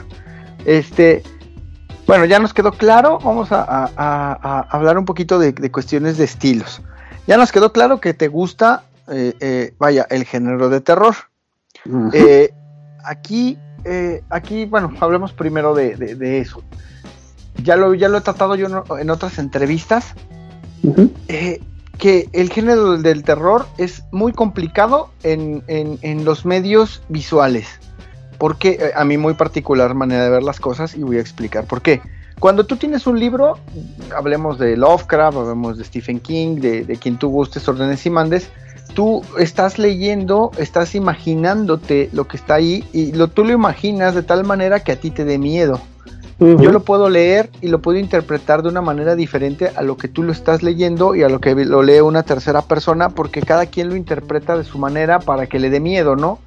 Este, 0.65 1.23
bueno, 2.07 2.25
ya 2.25 2.39
nos 2.39 2.53
quedó 2.53 2.71
claro, 2.71 3.19
vamos 3.19 3.49
a, 3.51 4.65
hablar 4.69 4.97
un 4.97 5.05
poquito 5.05 5.39
de, 5.39 5.53
cuestiones 5.71 6.17
de 6.17 6.25
estilos. 6.25 6.81
Ya 7.27 7.37
nos 7.37 7.51
quedó 7.51 7.71
claro 7.71 7.99
que 7.99 8.13
te 8.13 8.27
gusta, 8.27 8.83
eh, 9.07 9.33
eh, 9.39 9.73
vaya, 9.77 10.05
el 10.09 10.25
género 10.25 10.69
de 10.69 10.81
terror. 10.81 11.15
aquí, 13.05 13.57
aquí, 14.29 14.65
bueno, 14.65 14.93
hablemos 14.99 15.33
primero 15.33 15.73
de, 15.73 16.39
eso. 16.39 16.63
Ya 17.63 17.75
lo, 17.75 17.93
ya 17.93 18.09
lo 18.09 18.17
he 18.17 18.21
tratado 18.21 18.55
yo 18.55 18.83
en 18.99 19.09
otras 19.09 19.37
entrevistas 19.37 20.15
eh, 21.27 21.59
que 21.97 22.29
el 22.33 22.49
género 22.49 22.97
del 22.97 23.23
terror 23.23 23.67
es 23.77 24.03
muy 24.11 24.33
complicado 24.33 25.11
en, 25.23 25.63
en, 25.67 26.25
los 26.25 26.45
medios 26.45 27.03
visuales. 27.09 27.67
Porque 28.37 28.69
eh, 28.71 28.91
a 28.95 29.05
mí 29.05 29.17
muy 29.17 29.35
particular 29.35 29.93
manera 29.93 30.23
de 30.23 30.29
ver 30.31 30.43
las 30.43 30.59
cosas 30.59 30.95
y 30.95 31.03
voy 31.03 31.17
a 31.17 31.21
explicar 31.21 31.65
por 31.65 31.81
qué. 31.81 32.01
Cuando 32.39 32.65
tú 32.65 32.75
tienes 32.75 33.05
un 33.05 33.19
libro, 33.19 33.59
hablemos 34.15 34.57
de 34.57 34.75
Lovecraft, 34.75 35.37
hablemos 35.37 35.77
de 35.77 35.83
Stephen 35.83 36.19
King, 36.19 36.55
de, 36.55 36.83
de 36.83 36.97
quien 36.97 37.19
tú 37.19 37.29
gustes, 37.29 37.67
ordenes 37.67 38.03
y 38.07 38.09
mandes, 38.09 38.49
tú 38.95 39.21
estás 39.37 39.77
leyendo, 39.77 40.51
estás 40.57 40.95
imaginándote 40.95 42.09
lo 42.13 42.27
que 42.27 42.37
está 42.37 42.55
ahí 42.55 42.83
y 42.91 43.11
lo, 43.11 43.27
tú 43.27 43.43
lo 43.43 43.53
imaginas 43.53 44.15
de 44.15 44.23
tal 44.23 44.43
manera 44.43 44.79
que 44.79 44.91
a 44.91 44.99
ti 44.99 45.11
te 45.11 45.23
dé 45.23 45.37
miedo. 45.37 45.79
Yo 46.41 46.71
lo 46.71 46.79
puedo 46.79 47.07
leer 47.07 47.51
y 47.61 47.67
lo 47.67 47.83
puedo 47.83 47.99
interpretar 47.99 48.63
de 48.63 48.69
una 48.69 48.81
manera 48.81 49.15
diferente 49.15 49.69
a 49.75 49.83
lo 49.83 49.95
que 49.95 50.07
tú 50.07 50.23
lo 50.23 50.31
estás 50.31 50.63
leyendo 50.63 51.13
y 51.13 51.21
a 51.21 51.29
lo 51.29 51.39
que 51.39 51.53
lo 51.53 51.83
lee 51.83 51.99
una 51.99 52.23
tercera 52.23 52.63
persona, 52.63 53.09
porque 53.09 53.41
cada 53.41 53.67
quien 53.67 53.89
lo 53.89 53.95
interpreta 53.95 54.57
de 54.57 54.63
su 54.63 54.79
manera 54.79 55.19
para 55.19 55.45
que 55.45 55.59
le 55.59 55.69
dé 55.69 55.79
miedo, 55.79 56.15
¿no? 56.15 56.39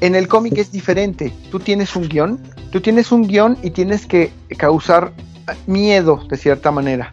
En 0.00 0.16
el 0.16 0.26
cómic 0.26 0.58
es 0.58 0.72
diferente. 0.72 1.32
Tú 1.52 1.60
tienes 1.60 1.94
un 1.94 2.08
guion, 2.08 2.40
tú 2.72 2.80
tienes 2.80 3.12
un 3.12 3.28
guion 3.28 3.56
y 3.62 3.70
tienes 3.70 4.06
que 4.06 4.32
causar 4.56 5.12
miedo 5.68 6.18
de 6.28 6.36
cierta 6.36 6.72
manera. 6.72 7.12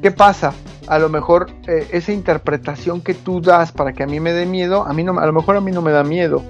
¿Qué 0.00 0.10
pasa? 0.10 0.54
A 0.86 0.98
lo 0.98 1.10
mejor 1.10 1.50
eh, 1.68 1.86
esa 1.92 2.12
interpretación 2.12 3.02
que 3.02 3.12
tú 3.12 3.42
das 3.42 3.70
para 3.70 3.92
que 3.92 4.02
a 4.02 4.06
mí 4.06 4.18
me 4.18 4.32
dé 4.32 4.46
miedo, 4.46 4.86
a 4.86 4.94
mí 4.94 5.04
no, 5.04 5.18
a 5.20 5.26
lo 5.26 5.34
mejor 5.34 5.56
a 5.56 5.60
mí 5.60 5.72
no 5.72 5.82
me 5.82 5.92
da 5.92 6.04
miedo. 6.04 6.42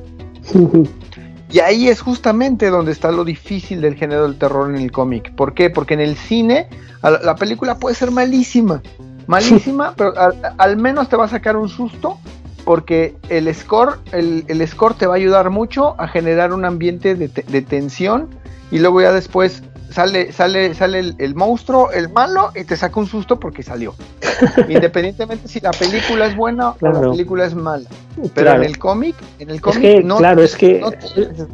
Y 1.50 1.58
ahí 1.60 1.88
es 1.88 2.00
justamente 2.00 2.70
donde 2.70 2.92
está 2.92 3.10
lo 3.10 3.24
difícil 3.24 3.80
del 3.80 3.96
género 3.96 4.22
del 4.22 4.38
terror 4.38 4.70
en 4.70 4.76
el 4.76 4.92
cómic. 4.92 5.34
¿Por 5.34 5.54
qué? 5.54 5.68
Porque 5.68 5.94
en 5.94 6.00
el 6.00 6.16
cine 6.16 6.68
la 7.02 7.34
película 7.34 7.78
puede 7.78 7.96
ser 7.96 8.10
malísima, 8.10 8.82
malísima, 9.26 9.94
pero 9.96 10.12
al, 10.58 10.76
menos 10.76 11.08
te 11.08 11.16
va 11.16 11.24
a 11.24 11.28
sacar 11.28 11.56
un 11.56 11.68
susto 11.68 12.18
porque 12.64 13.16
el 13.30 13.52
score, 13.54 13.98
el, 14.12 14.68
score 14.68 14.94
te 14.94 15.06
va 15.06 15.14
a 15.14 15.16
ayudar 15.16 15.50
mucho 15.50 15.94
a 15.98 16.06
generar 16.06 16.52
un 16.52 16.64
ambiente 16.64 17.14
de, 17.14 17.28
de 17.28 17.62
tensión 17.62 18.28
y 18.70 18.78
luego 18.78 19.00
ya 19.00 19.12
después 19.12 19.62
sale, 19.90 20.32
sale, 20.32 20.74
sale 20.74 21.14
el, 21.18 21.34
monstruo, 21.34 21.90
el 21.90 22.08
malo, 22.08 22.52
y 22.54 22.64
te 22.64 22.76
saca 22.76 22.98
un 22.98 23.06
susto 23.06 23.38
porque 23.38 23.62
salió. 23.62 23.94
Independientemente 24.68 25.48
si 25.48 25.60
la 25.60 25.72
película 25.72 26.26
es 26.26 26.36
buena 26.36 26.70
o 26.70 26.76
la 26.80 27.10
película 27.10 27.44
es 27.44 27.54
mala. 27.54 27.88
Pero 28.34 28.52
en 28.52 28.64
el 28.64 28.78
cómic, 28.78 29.16
en 29.38 29.50
el 29.50 29.60
cómic 29.60 30.04
no, 30.04 30.18
claro, 30.18 30.42
es 30.42 30.56
que 30.56 30.82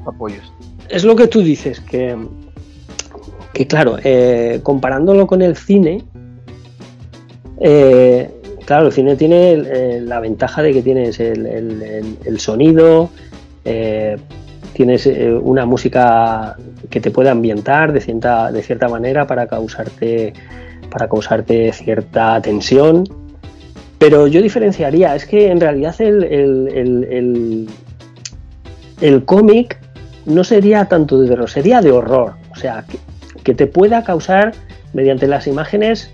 apoyos. 0.07 0.53
Es 0.89 1.05
lo 1.05 1.17
que 1.17 1.27
tú 1.27 1.41
dices, 1.41 1.81
que, 1.81 2.17
que 3.53 3.67
claro, 3.67 3.97
eh, 4.03 4.61
comparándolo 4.63 5.27
con 5.27 5.43
el 5.43 5.57
cine, 5.57 6.05
eh, 7.61 8.31
claro, 8.65 8.87
el 8.87 8.93
cine 8.93 9.17
tiene 9.17 9.53
eh, 9.53 10.01
la 10.01 10.21
ventaja 10.21 10.63
de 10.63 10.73
que 10.73 10.83
tienes 10.83 11.19
el, 11.19 11.47
el 12.25 12.41
sonido, 12.41 13.11
tienes 14.77 15.07
eh, 15.07 15.33
una 15.33 15.65
música 15.65 16.55
que 16.91 17.01
te 17.01 17.11
puede 17.11 17.31
ambientar 17.31 17.95
de 17.95 18.01
cierta, 18.03 18.53
de 18.53 18.63
cierta 18.63 18.89
manera 18.89 19.27
para 19.27 19.47
causarte, 19.47 20.35
para 20.91 21.09
causarte 21.09 21.73
cierta 21.73 22.43
tensión. 22.43 23.05
Pero 23.99 24.27
yo 24.27 24.43
diferenciaría, 24.43 25.17
es 25.17 25.25
que 25.25 25.51
en 25.51 25.61
realidad 25.61 25.99
el, 26.03 27.67
el, 29.01 29.25
cómic 29.25 29.79
no 30.27 30.45
sería 30.45 30.85
tanto 30.85 31.19
de 31.23 31.29
terror, 31.29 31.49
sería 31.49 31.81
de 31.81 31.93
horror. 31.93 32.35
O 32.53 32.57
sea, 32.57 32.85
que, 33.43 33.55
te 33.55 33.67
pueda 33.67 34.05
causar 34.05 34.53
mediante 34.93 35.27
las 35.27 35.47
imágenes 35.47 36.11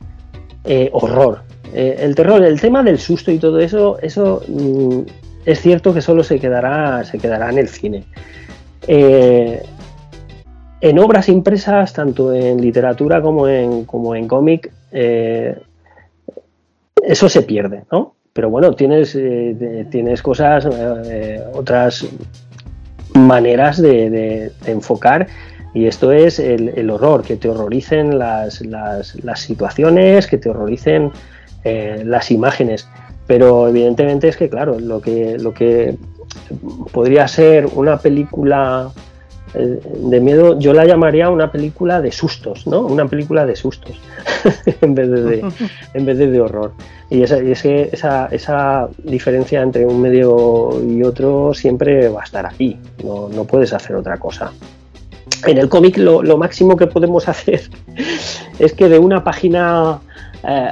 eh, 0.62 0.88
horror. 0.92 1.42
Eh, 1.74 1.96
el 1.98 2.14
terror, 2.14 2.44
el 2.44 2.60
tema 2.60 2.84
del 2.84 3.00
susto 3.00 3.32
y 3.32 3.38
todo 3.38 3.58
eso, 3.58 3.98
eso 4.02 4.44
mm, 4.46 5.00
es 5.46 5.60
cierto 5.60 5.92
que 5.92 6.00
solo 6.00 6.22
se 6.22 6.38
quedará, 6.38 7.02
se 7.02 7.18
quedará 7.18 7.50
en 7.50 7.58
el 7.58 7.68
cine. 7.68 8.04
Eh, 8.86 9.62
en 10.80 10.98
obras 10.98 11.28
impresas, 11.28 11.92
tanto 11.92 12.32
en 12.32 12.60
literatura 12.60 13.22
como 13.22 13.46
en, 13.48 13.84
como 13.84 14.16
en 14.16 14.26
cómic, 14.26 14.72
eh, 14.90 15.56
eso 17.02 17.28
se 17.28 17.42
pierde, 17.42 17.84
¿no? 17.92 18.14
Pero 18.32 18.50
bueno, 18.50 18.74
tienes, 18.74 19.14
eh, 19.14 19.86
tienes 19.90 20.22
cosas, 20.22 20.66
otras 21.52 22.06
maneras 23.14 23.80
de, 23.80 24.50
enfocar 24.66 25.26
y 25.74 25.86
esto 25.86 26.12
es 26.12 26.38
el, 26.38 26.90
horror, 26.90 27.22
que 27.22 27.36
te 27.36 27.48
horroricen 27.48 28.18
las, 28.18 28.62
las, 28.62 29.22
las 29.22 29.40
situaciones, 29.40 30.26
que 30.26 30.38
te 30.38 30.48
horroricen 30.48 31.12
las 31.64 32.30
imágenes. 32.30 32.88
Pero 33.26 33.68
evidentemente 33.68 34.28
es 34.28 34.36
que, 34.36 34.48
claro, 34.48 34.80
lo 34.80 35.00
que, 35.00 35.38
lo 35.38 35.54
que 35.54 35.96
podría 36.92 37.28
ser 37.28 37.66
una 37.74 37.98
película 37.98 38.90
eh, 39.54 39.80
de 39.84 40.20
miedo, 40.20 40.58
yo 40.58 40.72
la 40.72 40.86
llamaría 40.86 41.28
una 41.28 41.52
película 41.52 42.00
de 42.00 42.10
sustos, 42.10 42.66
¿no? 42.66 42.80
Una 42.80 43.06
película 43.06 43.44
de 43.44 43.54
sustos 43.54 44.00
en, 44.80 44.94
vez 44.94 45.10
de, 45.10 45.44
en 45.94 46.06
vez 46.06 46.18
de, 46.18 46.40
horror. 46.40 46.72
Y, 47.10 47.22
esa, 47.22 47.36
es 47.38 47.62
que 47.62 47.90
esa, 47.92 48.26
esa, 48.26 48.88
diferencia 49.04 49.60
entre 49.60 49.84
un 49.84 50.00
medio 50.00 50.82
y 50.86 51.02
otro 51.02 51.52
siempre 51.52 52.08
va 52.08 52.22
a 52.22 52.24
estar 52.24 52.46
aquí, 52.46 52.78
no, 53.04 53.28
no 53.28 53.44
puedes 53.44 53.72
hacer 53.72 53.94
otra 53.96 54.16
cosa. 54.16 54.52
En 55.46 55.58
el 55.58 55.68
cómic 55.68 55.98
lo, 55.98 56.22
lo, 56.22 56.38
máximo 56.38 56.76
que 56.76 56.86
podemos 56.86 57.28
hacer 57.28 57.62
es 58.58 58.72
que 58.72 58.88
de 58.88 58.98
una 58.98 59.22
página 59.22 60.00
eh, 60.44 60.68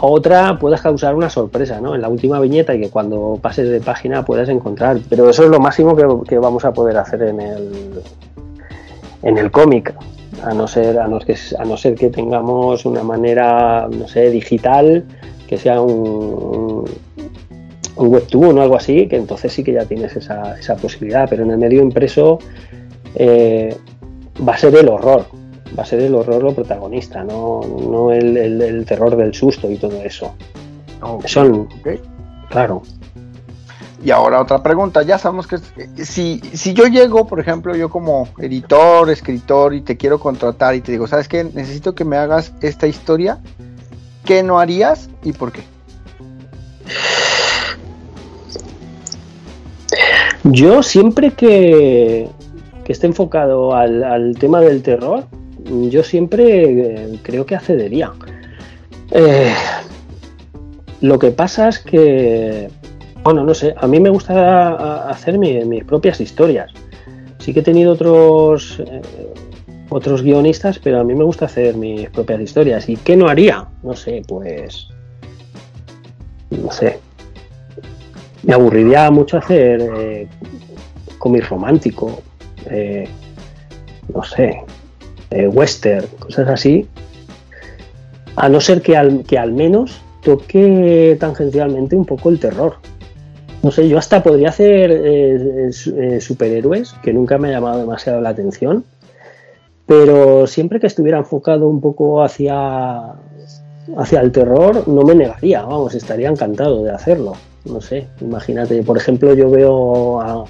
otra 0.00 0.58
puedas 0.58 0.80
causar 0.80 1.14
una 1.14 1.28
sorpresa, 1.28 1.80
¿no? 1.80 1.94
En 1.94 2.02
la 2.02 2.08
última 2.08 2.38
viñeta 2.40 2.74
y 2.74 2.80
que 2.80 2.90
cuando 2.90 3.38
pases 3.40 3.68
de 3.68 3.80
página 3.80 4.24
puedas 4.24 4.48
encontrar. 4.48 4.98
Pero 5.08 5.28
eso 5.28 5.44
es 5.44 5.50
lo 5.50 5.58
máximo 5.58 5.96
que, 5.96 6.38
vamos 6.38 6.64
a 6.64 6.72
poder 6.72 6.96
hacer 6.96 7.22
en 7.22 7.40
el, 7.40 8.02
en 9.22 9.38
el 9.38 9.50
cómic. 9.50 9.94
A 10.44 10.54
no, 10.54 10.68
ser, 10.68 11.00
a, 11.00 11.08
no, 11.08 11.18
a 11.18 11.64
no 11.64 11.76
ser 11.76 11.96
que 11.96 12.10
tengamos 12.10 12.86
una 12.86 13.02
manera, 13.02 13.88
no 13.90 14.06
sé, 14.06 14.30
digital, 14.30 15.04
que 15.48 15.58
sea 15.58 15.80
un, 15.80 16.84
un 17.96 18.08
webtoon 18.08 18.58
o 18.58 18.62
algo 18.62 18.76
así, 18.76 19.08
que 19.08 19.16
entonces 19.16 19.52
sí 19.52 19.64
que 19.64 19.72
ya 19.72 19.84
tienes 19.84 20.14
esa, 20.14 20.56
esa 20.56 20.76
posibilidad. 20.76 21.28
Pero 21.28 21.42
en 21.42 21.50
el 21.50 21.58
medio 21.58 21.82
impreso 21.82 22.38
eh, 23.16 23.76
va 24.46 24.54
a 24.54 24.58
ser 24.58 24.76
el 24.76 24.88
horror 24.88 25.26
va 25.76 25.82
a 25.82 25.86
ser 25.86 26.00
el 26.00 26.14
horror 26.14 26.42
lo 26.42 26.54
protagonista, 26.54 27.24
no, 27.24 27.60
no 27.62 28.12
el, 28.12 28.84
terror 28.86 29.16
del 29.16 29.34
susto 29.34 29.70
y 29.70 29.76
todo 29.76 30.02
eso. 30.02 30.34
Son, 31.26 31.68
claro. 32.48 32.82
Y 34.02 34.12
ahora 34.12 34.40
otra 34.40 34.62
pregunta, 34.62 35.02
ya 35.02 35.18
sabemos 35.18 35.48
que 35.48 35.58
si, 36.04 36.40
si 36.52 36.72
yo 36.72 36.86
llego, 36.86 37.26
por 37.26 37.40
ejemplo, 37.40 37.74
yo 37.74 37.88
como 37.88 38.28
editor, 38.38 39.10
escritor 39.10 39.74
y 39.74 39.80
te 39.80 39.96
quiero 39.96 40.20
contratar 40.20 40.76
y 40.76 40.80
te 40.80 40.92
digo, 40.92 41.08
¿sabes 41.08 41.26
qué? 41.26 41.42
Necesito 41.42 41.94
que 41.94 42.04
me 42.04 42.16
hagas 42.16 42.52
esta 42.60 42.86
historia, 42.86 43.40
¿qué 44.24 44.44
no 44.44 44.60
harías 44.60 45.10
y 45.24 45.32
por 45.32 45.50
qué? 45.50 45.62
Yo 50.44 50.84
siempre 50.84 51.32
que, 51.32 52.28
que 52.84 52.92
esté 52.92 53.08
enfocado 53.08 53.74
al, 53.74 54.04
al 54.04 54.38
tema 54.38 54.60
del 54.60 54.82
terror, 54.82 55.24
yo 55.68 56.02
siempre 56.02 56.64
eh, 56.64 57.18
creo 57.22 57.46
que 57.46 57.56
accedería. 57.56 58.12
Eh, 59.10 59.52
lo 61.00 61.18
que 61.18 61.30
pasa 61.30 61.68
es 61.68 61.78
que, 61.78 62.68
bueno, 63.22 63.44
no 63.44 63.54
sé, 63.54 63.74
a 63.76 63.86
mí 63.86 64.00
me 64.00 64.10
gusta 64.10 65.08
hacer 65.08 65.38
mis 65.38 65.84
propias 65.84 66.20
historias. 66.20 66.72
Sí 67.38 67.54
que 67.54 67.60
he 67.60 67.62
tenido 67.62 67.92
otros, 67.92 68.80
eh, 68.80 69.00
otros 69.88 70.22
guionistas, 70.22 70.78
pero 70.78 71.00
a 71.00 71.04
mí 71.04 71.14
me 71.14 71.24
gusta 71.24 71.46
hacer 71.46 71.76
mis 71.76 72.10
propias 72.10 72.40
historias. 72.40 72.88
¿Y 72.88 72.96
qué 72.96 73.16
no 73.16 73.28
haría? 73.28 73.66
No 73.82 73.94
sé, 73.94 74.22
pues... 74.26 74.88
No 76.50 76.70
sé. 76.72 76.98
Me 78.42 78.54
aburriría 78.54 79.10
mucho 79.10 79.36
hacer 79.38 79.80
eh, 79.96 80.28
cómic 81.18 81.48
romántico. 81.48 82.22
no 84.12 84.24
sé, 84.24 84.62
eh, 85.30 85.48
western, 85.48 86.06
cosas 86.18 86.48
así, 86.48 86.88
a 88.36 88.48
no 88.48 88.60
ser 88.60 88.82
que 88.82 88.96
al, 88.96 89.24
que 89.24 89.38
al 89.38 89.52
menos 89.52 90.00
toque 90.22 91.16
tangencialmente 91.18 91.96
un 91.96 92.04
poco 92.04 92.28
el 92.30 92.38
terror. 92.38 92.76
No 93.62 93.70
sé, 93.72 93.88
yo 93.88 93.98
hasta 93.98 94.22
podría 94.22 94.50
hacer 94.50 94.92
eh, 94.92 95.70
eh, 95.96 96.20
superhéroes, 96.20 96.94
que 97.02 97.12
nunca 97.12 97.38
me 97.38 97.48
ha 97.48 97.52
llamado 97.52 97.80
demasiado 97.80 98.20
la 98.20 98.28
atención, 98.28 98.84
pero 99.86 100.46
siempre 100.46 100.78
que 100.78 100.86
estuviera 100.86 101.18
enfocado 101.18 101.68
un 101.68 101.80
poco 101.80 102.22
hacia, 102.22 103.14
hacia 103.96 104.20
el 104.20 104.30
terror, 104.30 104.86
no 104.86 105.02
me 105.02 105.14
negaría, 105.14 105.62
vamos, 105.62 105.94
estaría 105.94 106.28
encantado 106.28 106.84
de 106.84 106.92
hacerlo. 106.92 107.32
No 107.64 107.80
sé, 107.80 108.06
imagínate, 108.20 108.82
por 108.82 108.96
ejemplo, 108.96 109.34
yo 109.34 109.50
veo 109.50 110.20
a, 110.20 110.44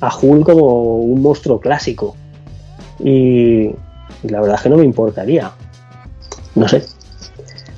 a 0.00 0.16
Hulk 0.20 0.44
como 0.44 0.96
un 0.96 1.22
monstruo 1.22 1.58
clásico. 1.58 2.14
Y, 2.98 3.70
y 4.22 4.28
la 4.28 4.40
verdad 4.40 4.56
es 4.56 4.62
que 4.62 4.68
no 4.68 4.76
me 4.76 4.84
importaría. 4.84 5.50
No 6.54 6.68
sé. 6.68 6.84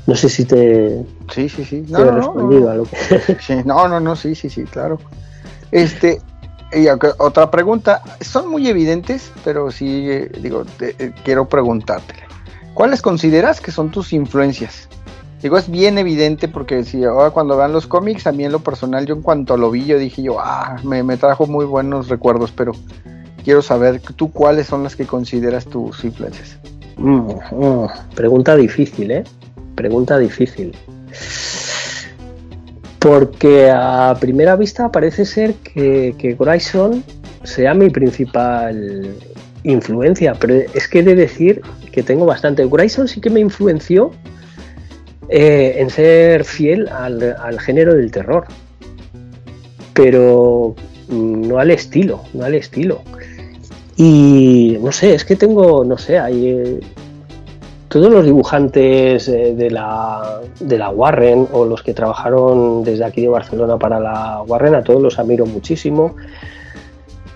No 0.07 0.15
sé 0.15 0.29
si 0.29 0.45
te, 0.45 1.03
Sí, 1.33 1.49
sí, 1.49 1.65
sí. 1.65 1.83
te 1.83 1.93
No, 1.93 2.01
he 2.01 2.05
no, 2.05 2.13
no, 2.13 2.17
respondido 2.19 2.65
no. 2.67 2.71
a 2.71 2.75
lo 2.75 2.85
que... 2.85 2.97
Sí, 3.41 3.55
no, 3.65 3.89
no, 3.89 4.01
no, 4.01 4.15
sí, 4.17 4.35
sí, 4.35 4.51
sí, 4.51 4.65
claro. 4.65 4.99
Este, 5.71 6.21
y 6.73 6.87
otra 7.19 7.51
pregunta, 7.51 8.03
son 8.21 8.51
muy 8.51 8.69
evidentes, 8.69 9.33
pero 9.45 9.71
sí, 9.71 10.11
eh, 10.11 10.31
digo, 10.41 10.65
te- 10.79 10.95
eh, 10.99 11.13
quiero 11.25 11.49
preguntártela. 11.49 12.25
¿Cuáles 12.75 13.01
consideras 13.01 13.61
que 13.61 13.71
son 13.71 13.91
tus 13.91 14.13
influencias? 14.13 14.89
Digo, 15.41 15.57
es 15.59 15.71
bien 15.71 15.99
evidente 15.99 16.49
porque 16.49 16.85
si 16.85 17.05
ahora 17.05 17.31
cuando 17.31 17.57
vean 17.57 17.73
los 17.73 17.87
cómics, 17.87 18.27
a 18.27 18.33
mí 18.33 18.45
en 18.45 18.53
lo 18.53 18.61
personal, 18.61 19.07
yo 19.07 19.15
en 19.15 19.23
cuanto 19.23 19.57
lo 19.57 19.71
vi, 19.71 19.85
yo 19.85 19.99
dije 19.99 20.23
yo, 20.23 20.41
ah, 20.41 20.77
me, 20.85 21.03
me 21.03 21.17
trajo 21.17 21.47
muy 21.47 21.65
buenos 21.67 22.09
recuerdos, 22.09 22.51
pero 22.51 22.73
quiero 23.45 23.63
saber 23.63 24.01
tú 24.01 24.33
cuáles 24.33 24.67
son 24.67 24.83
las 24.83 24.97
que 24.97 25.07
consideras 25.07 25.67
tus 25.67 26.03
influencias. 26.05 26.59
Mm, 26.97 27.29
mm, 27.53 27.89
pregunta 28.15 28.57
difícil, 28.57 29.11
¿eh? 29.11 29.25
Pregunta 29.75 30.19
difícil. 30.19 30.75
Porque 32.99 33.71
a 33.71 34.17
primera 34.19 34.57
vista 34.57 34.91
parece 34.91 35.27
ser 35.27 35.55
que, 35.55 36.15
que 36.19 36.35
Grayson 36.35 37.05
sea 37.43 37.75
mi 37.75 37.91
principal 37.91 39.15
influencia, 39.63 40.35
pero 40.35 40.55
es 40.55 40.89
que 40.89 41.01
he 41.01 41.03
de 41.03 41.15
decir 41.15 41.61
que 41.93 42.03
tengo 42.03 42.25
bastante. 42.25 42.67
Grayson 42.67 43.09
sí 43.09 43.21
que 43.21 43.31
me 43.31 43.41
influenció 43.41 44.13
eh, 45.29 45.77
en 45.79 45.91
ser 45.91 46.45
fiel 46.45 46.89
al, 46.89 47.37
al 47.39 47.61
género 47.61 47.95
del 47.95 48.11
terror, 48.11 48.47
pero 49.93 50.75
mm, 51.09 51.49
no 51.49 51.59
al 51.59 51.71
estilo, 51.71 52.23
no 52.33 52.45
al 52.45 52.55
estilo. 52.55 53.03
Y 53.97 54.77
no 54.81 54.91
sé, 54.91 55.15
es 55.15 55.25
que 55.25 55.37
tengo, 55.37 55.85
no 55.85 55.97
sé, 55.97 56.19
hay 56.19 56.49
eh, 56.49 56.81
todos 57.89 58.11
los 58.11 58.25
dibujantes 58.25 59.29
eh, 59.29 59.55
de, 59.55 59.71
la, 59.71 60.41
de 60.59 60.79
la 60.79 60.91
Warren 60.91 61.47
o 61.53 61.65
los 61.65 61.83
que 61.83 61.95
trabajaron 61.95 62.83
desde 62.83 63.05
aquí 63.05 63.23
de 63.23 63.29
Barcelona 63.29 63.79
para 63.79 64.01
la 64.01 64.43
Warren, 64.43 64.75
a 64.75 64.83
todos 64.83 65.01
los 65.01 65.19
admiro 65.19 65.47
muchísimo. 65.47 66.17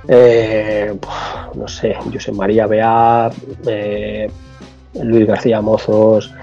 Eh, 0.09 0.93
no 1.55 1.69
sé, 1.69 1.95
José 1.95 2.33
María 2.33 2.67
Bea, 2.67 3.31
Luis 5.01 5.27
García 5.27 5.61
Mozos, 5.61 6.35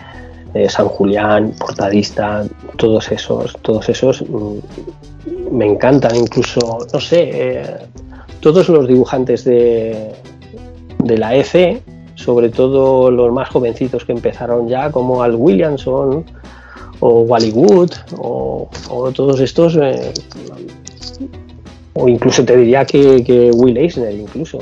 San 0.69 0.88
Julián, 0.88 1.53
Portadista, 1.60 2.45
todos 2.77 3.12
esos, 3.12 3.57
todos 3.62 3.89
esos 3.89 4.22
mm, 4.22 4.60
me 5.51 5.65
encantan, 5.65 6.15
incluso, 6.15 6.77
no 6.93 7.00
sé, 7.01 7.89
todos 8.46 8.70
los 8.70 8.88
dibujantes 8.88 9.44
de, 9.44 10.12
de 11.04 11.18
la 11.18 11.36
EC, 11.36 11.82
sobre 12.14 12.50
todo 12.50 13.10
los 13.10 13.34
más 13.34 13.50
jovencitos 13.50 14.06
que 14.06 14.12
empezaron 14.12 14.68
ya, 14.68 14.92
como 14.92 15.24
Al 15.24 15.34
Williamson 15.34 16.24
o 17.00 17.22
Wally 17.22 17.50
Wood, 17.50 17.90
o, 18.20 18.70
todos 19.16 19.40
estos, 19.40 19.75
eh, 19.82 20.14
o 21.94 22.08
incluso 22.08 22.46
te 22.46 22.56
diría 22.56 22.86
que, 22.86 23.50
Will 23.56 23.78
Eisner, 23.78 24.14
incluso. 24.14 24.60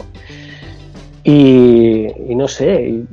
Y, 1.25 2.07
y 2.29 2.35
no 2.35 2.47
sé, 2.47 3.03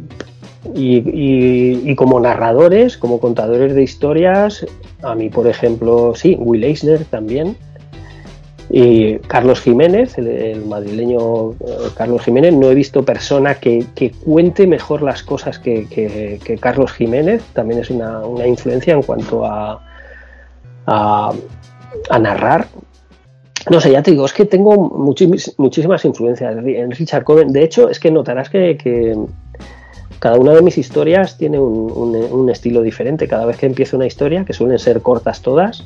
y 0.73 1.95
como 1.97 2.21
narradores, 2.21 2.97
como 2.97 3.19
contadores 3.19 3.75
de 3.75 3.83
historias, 3.83 4.65
a 5.03 5.17
mí, 5.17 5.31
por 5.31 5.49
ejemplo, 5.49 6.12
sí, 6.15 6.37
Will 6.39 6.62
Eisner 6.62 7.05
también. 7.07 7.57
Y 8.73 9.19
Carlos 9.19 9.61
Jiménez, 9.61 10.17
el, 10.17 10.65
madrileño 10.65 11.50
eh, 11.52 11.56
Carlos 11.97 12.23
Jiménez, 12.23 12.54
no 12.54 12.71
he 12.71 12.75
visto 12.75 13.04
persona 13.04 13.56
que, 13.56 13.85
cuente 14.25 14.69
mejor 14.69 15.02
las 15.02 15.25
cosas 15.25 15.59
que, 15.59 16.39
Carlos 16.61 16.93
Jiménez, 16.93 17.43
también 17.52 17.80
es 17.80 17.91
una, 17.91 18.47
influencia 18.47 18.95
en 18.95 19.02
cuanto 19.02 19.45
a, 19.45 19.85
a, 20.87 21.33
narrar. 22.21 22.69
No 23.69 23.80
sé, 23.80 23.91
ya 23.91 24.02
te 24.04 24.13
digo, 24.13 24.25
es 24.25 24.33
que 24.33 24.45
tengo 24.45 24.76
muchísimas 24.76 26.04
influencias 26.04 26.56
en 26.65 26.93
Richard 26.93 27.25
Cohen. 27.25 27.52
De 27.52 27.65
hecho, 27.65 27.91
es 27.91 27.99
que 27.99 28.13
notarás 28.13 28.50
que, 28.50 29.19
cada 30.21 30.39
una 30.39 30.52
de 30.52 30.63
mis 30.63 30.78
historias 30.78 31.37
tiene 31.39 31.59
un, 31.59 31.91
un- 31.91 32.15
un 32.15 32.50
estilo 32.50 32.83
diferente. 32.83 33.26
Cada 33.26 33.47
vez 33.47 33.56
que 33.56 33.67
empiezo 33.67 33.97
una 33.97 34.06
historia, 34.06 34.45
que 34.45 34.52
suelen 34.52 34.78
ser 34.78 35.00
cortas 35.02 35.41
todas, 35.43 35.83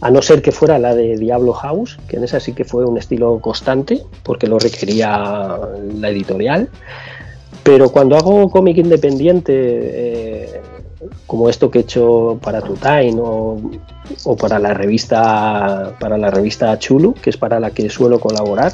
a 0.00 0.10
no 0.10 0.22
ser 0.22 0.42
que 0.42 0.52
fuera 0.52 0.78
la 0.78 0.94
de 0.94 1.16
Diablo 1.16 1.52
House, 1.52 1.98
que 2.08 2.16
en 2.16 2.24
esa 2.24 2.38
sí 2.40 2.52
que 2.52 2.64
fue 2.64 2.84
un 2.84 2.98
estilo 2.98 3.40
constante, 3.40 4.02
porque 4.22 4.46
lo 4.46 4.58
requería 4.58 5.58
la 5.94 6.08
editorial. 6.10 6.68
Pero 7.64 7.90
cuando 7.90 8.16
hago 8.16 8.48
cómic 8.48 8.78
independiente, 8.78 9.52
eh, 9.54 10.60
como 11.26 11.48
esto 11.48 11.70
que 11.70 11.80
he 11.80 11.82
hecho 11.82 12.38
para 12.42 12.60
Tutine 12.60 13.20
o, 13.20 13.60
o 14.24 14.36
para 14.36 14.58
la 14.58 14.72
revista 14.74 15.94
para 15.98 16.16
la 16.16 16.30
revista 16.30 16.78
Chulu, 16.78 17.14
que 17.14 17.30
es 17.30 17.36
para 17.36 17.60
la 17.60 17.70
que 17.70 17.90
suelo 17.90 18.20
colaborar, 18.20 18.72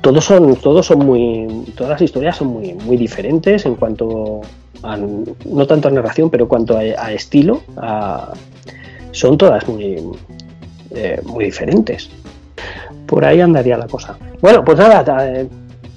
todos 0.00 0.24
son 0.24 0.56
todos 0.56 0.86
son 0.86 1.06
muy 1.06 1.72
todas 1.76 1.92
las 1.92 2.02
historias 2.02 2.36
son 2.36 2.48
muy 2.48 2.74
muy 2.74 2.96
diferentes 2.96 3.64
en 3.64 3.76
cuanto 3.76 4.40
a 4.82 4.96
no 4.96 5.66
tanto 5.66 5.88
a 5.88 5.90
narración, 5.90 6.30
pero 6.30 6.48
cuanto 6.48 6.76
a, 6.76 6.80
a 6.80 7.12
estilo, 7.12 7.62
a, 7.76 8.32
son 9.12 9.38
todas 9.38 9.66
muy, 9.68 9.96
eh, 10.90 11.20
muy 11.24 11.46
diferentes. 11.46 12.10
Por 13.06 13.24
ahí 13.24 13.40
andaría 13.40 13.76
la 13.76 13.86
cosa. 13.86 14.16
Bueno, 14.40 14.64
pues 14.64 14.78
nada, 14.78 15.26
eh, 15.28 15.48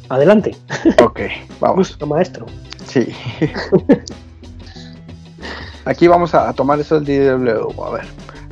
adelante, 0.09 0.55
Ok, 1.03 1.21
vamos. 1.59 1.97
Maestro. 2.07 2.45
Sí. 2.85 3.07
Aquí 5.85 6.07
vamos 6.07 6.33
a, 6.33 6.49
a 6.49 6.53
tomar 6.53 6.79
eso 6.79 6.99
del 6.99 7.45
DW. 7.45 7.83
A 7.83 7.91
ver, 7.91 8.05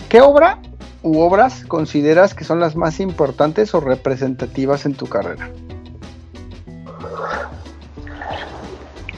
¿qué 0.09 0.21
obra 0.21 0.59
u 1.01 1.19
obras 1.19 1.65
consideras 1.67 2.33
que 2.33 2.43
son 2.43 2.59
las 2.59 2.75
más 2.75 2.99
importantes 2.99 3.73
o 3.73 3.79
representativas 3.79 4.85
en 4.85 4.93
tu 4.93 5.07
carrera? 5.07 5.49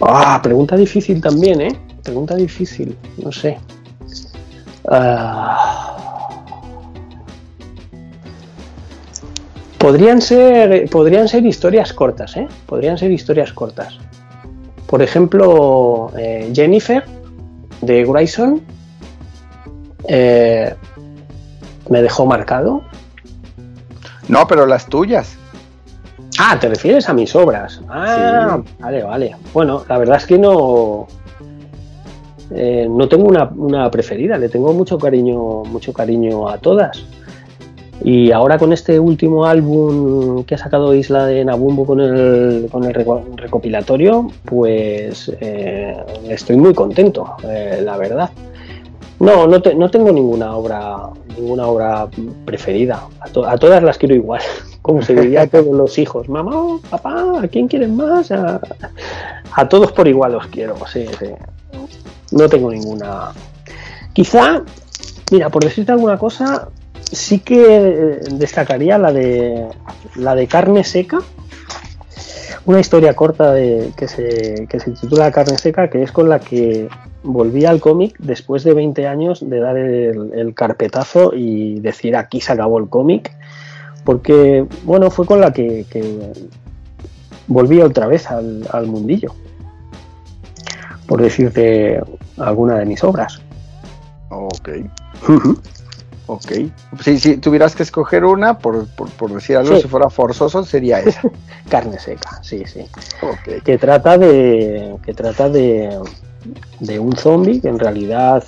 Ah, 0.01 0.39
pregunta 0.41 0.75
difícil 0.75 1.21
también, 1.21 1.62
¿eh? 1.62 1.79
Pregunta 2.03 2.36
difícil, 2.36 2.97
no 3.17 3.31
sé. 3.31 3.58
Ah. 4.89 5.86
podrían 9.86 10.19
ser, 10.19 10.89
podrían 10.89 11.28
ser 11.28 11.45
historias 11.45 11.93
cortas, 11.93 12.36
¿eh? 12.38 12.48
Podrían 12.65 12.98
ser 12.98 13.12
historias 13.12 13.54
cortas. 13.54 14.00
Por 14.88 15.04
ejemplo, 15.04 16.12
eh, 16.17 16.52
Jennifer 16.56 17.04
de 17.82 18.04
Grayson 18.04 18.62
eh, 20.08 20.74
me 21.88 22.02
dejó 22.02 22.26
marcado. 22.26 22.82
No, 24.28 24.48
pero 24.48 24.65
las 24.65 24.88
tuyas. 24.88 25.38
Ah, 26.39 26.58
te 26.60 26.67
refieres 26.67 27.08
a 27.08 27.13
mis 27.13 27.36
obras. 27.36 27.80
Ah, 27.88 28.60
vale, 28.80 29.04
vale. 29.04 29.36
Bueno, 29.54 29.86
la 29.88 30.00
verdad 30.00 30.17
es 30.17 30.26
que 30.26 30.39
no. 30.39 31.06
Eh, 32.51 32.88
no 32.89 33.08
tengo 33.08 33.25
una, 33.25 33.89
preferida, 33.91 34.38
le 34.38 34.49
tengo 34.49 34.73
mucho 34.73 34.97
cariño, 34.97 35.63
mucho 35.63 35.93
cariño 35.93 36.47
a 36.49 36.58
todas. 36.58 37.03
Y 38.03 38.31
ahora 38.31 38.58
con 38.58 38.73
este 38.73 38.99
último 38.99 39.45
álbum 39.45 40.43
que 40.43 40.55
ha 40.55 40.58
sacado 40.58 40.93
Isla 40.93 41.25
de 41.25 41.45
Nabumbo 41.45 41.86
con 41.86 42.01
el, 42.01 42.67
con 42.69 42.84
el 42.84 42.93
reco- 42.93 43.23
recopilatorio, 43.36 44.27
pues 44.43 45.31
eh, 45.39 45.95
estoy 46.27 46.58
muy 46.58 46.73
contento, 46.73 47.36
eh, 47.47 47.81
la 47.84 47.97
verdad. 47.97 48.29
No, 49.17 49.47
no, 49.47 49.62
no 49.77 49.89
tengo 49.89 50.12
ninguna 50.12 50.58
obra, 50.58 50.97
ninguna 51.38 51.67
obra 51.67 52.08
preferida. 52.43 53.08
A 53.21 53.58
todas 53.58 53.81
las 53.81 53.97
quiero 53.97 54.13
igual, 54.13 54.41
como 54.81 55.01
se 55.01 55.15
diría 55.15 55.43
a 55.43 55.47
todos 55.47 55.73
los 55.73 55.97
hijos. 55.97 56.27
Mamá, 56.27 56.79
papá, 56.89 57.39
¿a 57.41 57.47
quién 57.47 57.69
quieren 57.69 57.95
más? 57.95 58.29
A, 58.29 58.60
a 59.53 59.69
todos 59.69 59.93
por 59.93 60.05
igual 60.10 60.34
los 60.34 60.45
quiero, 60.47 60.75
sí, 60.86 61.05
sí. 61.17 61.27
No 62.36 62.50
tengo 62.50 62.69
ninguna. 62.69 63.32
Quizá, 64.12 64.62
mira, 65.32 65.50
por 65.50 65.63
decirte 65.63 65.93
alguna 65.93 66.17
cosa, 66.17 66.67
sí 67.10 67.39
que 67.39 67.63
eh, 67.63 68.19
destacaría 68.34 68.98
la 68.98 69.13
de 69.13 69.69
la 70.15 70.36
de 70.36 70.45
carne 70.45 70.84
seca. 70.84 71.19
Una 72.65 72.82
historia 72.82 73.13
corta 73.13 73.54
de, 73.54 73.91
que, 73.95 74.10
se, 74.10 74.67
que 74.67 74.80
se 74.82 74.91
titula 74.91 75.32
Carne 75.32 75.58
seca, 75.58 75.89
que 75.89 76.04
es 76.04 76.12
con 76.12 76.28
la 76.28 76.39
que 76.39 76.89
volví 77.24 77.63
al 77.63 77.80
cómic 77.80 78.17
después 78.19 78.63
de 78.63 78.74
20 78.74 79.08
años 79.08 79.48
de 79.48 79.60
dar 79.60 79.78
el, 79.78 80.54
carpetazo 80.56 81.32
y 81.34 81.80
decir 81.80 82.17
aquí 82.17 82.41
se 82.41 82.52
acabó 82.52 82.80
el 82.80 82.89
cómic. 82.89 83.32
Porque, 84.04 84.65
bueno, 84.84 85.10
fue 85.10 85.26
con 85.26 85.39
la 85.39 85.54
que, 85.54 85.86
que 85.89 86.34
volví 87.48 87.82
otra 87.82 88.08
vez 88.08 88.30
al, 88.30 88.67
al 88.71 88.88
mundillo. 88.88 89.34
Por 91.08 91.21
decirte 91.21 92.02
alguna 92.38 92.76
de 92.76 92.86
mis 92.86 93.04
obras. 93.04 93.41
Ok. 94.30 94.69
Ok. 96.28 96.52
Si, 97.02 97.19
si 97.19 97.38
tuvieras 97.38 97.76
que 97.76 97.84
escoger 97.84 98.26
una, 98.26 98.58
por, 98.58 98.88
por, 98.95 99.10
por 99.12 99.32
decir 99.34 99.58
algo, 99.58 99.76
Sí. 99.76 99.84
si 99.84 99.88
fuera 99.88 100.10
forzoso, 100.10 100.63
sería 100.65 101.00
esa. 101.00 101.21
Carne 101.69 102.00
seca, 102.00 102.39
sí, 102.41 102.63
sí. 102.65 102.82
Ok. 103.21 103.63
que 103.63 103.78
trata 103.78 104.17
de 104.17 104.95
que 105.06 105.13
trata 105.13 105.50
de, 105.50 106.00
de 106.80 107.00
un 107.00 107.15
zombie 107.15 107.62
que 107.62 107.67
en 107.69 107.78
realidad, 107.80 108.43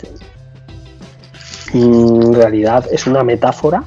en 1.74 2.34
realidad 2.34 2.86
es 2.92 3.06
una 3.08 3.24
metáfora, 3.24 3.84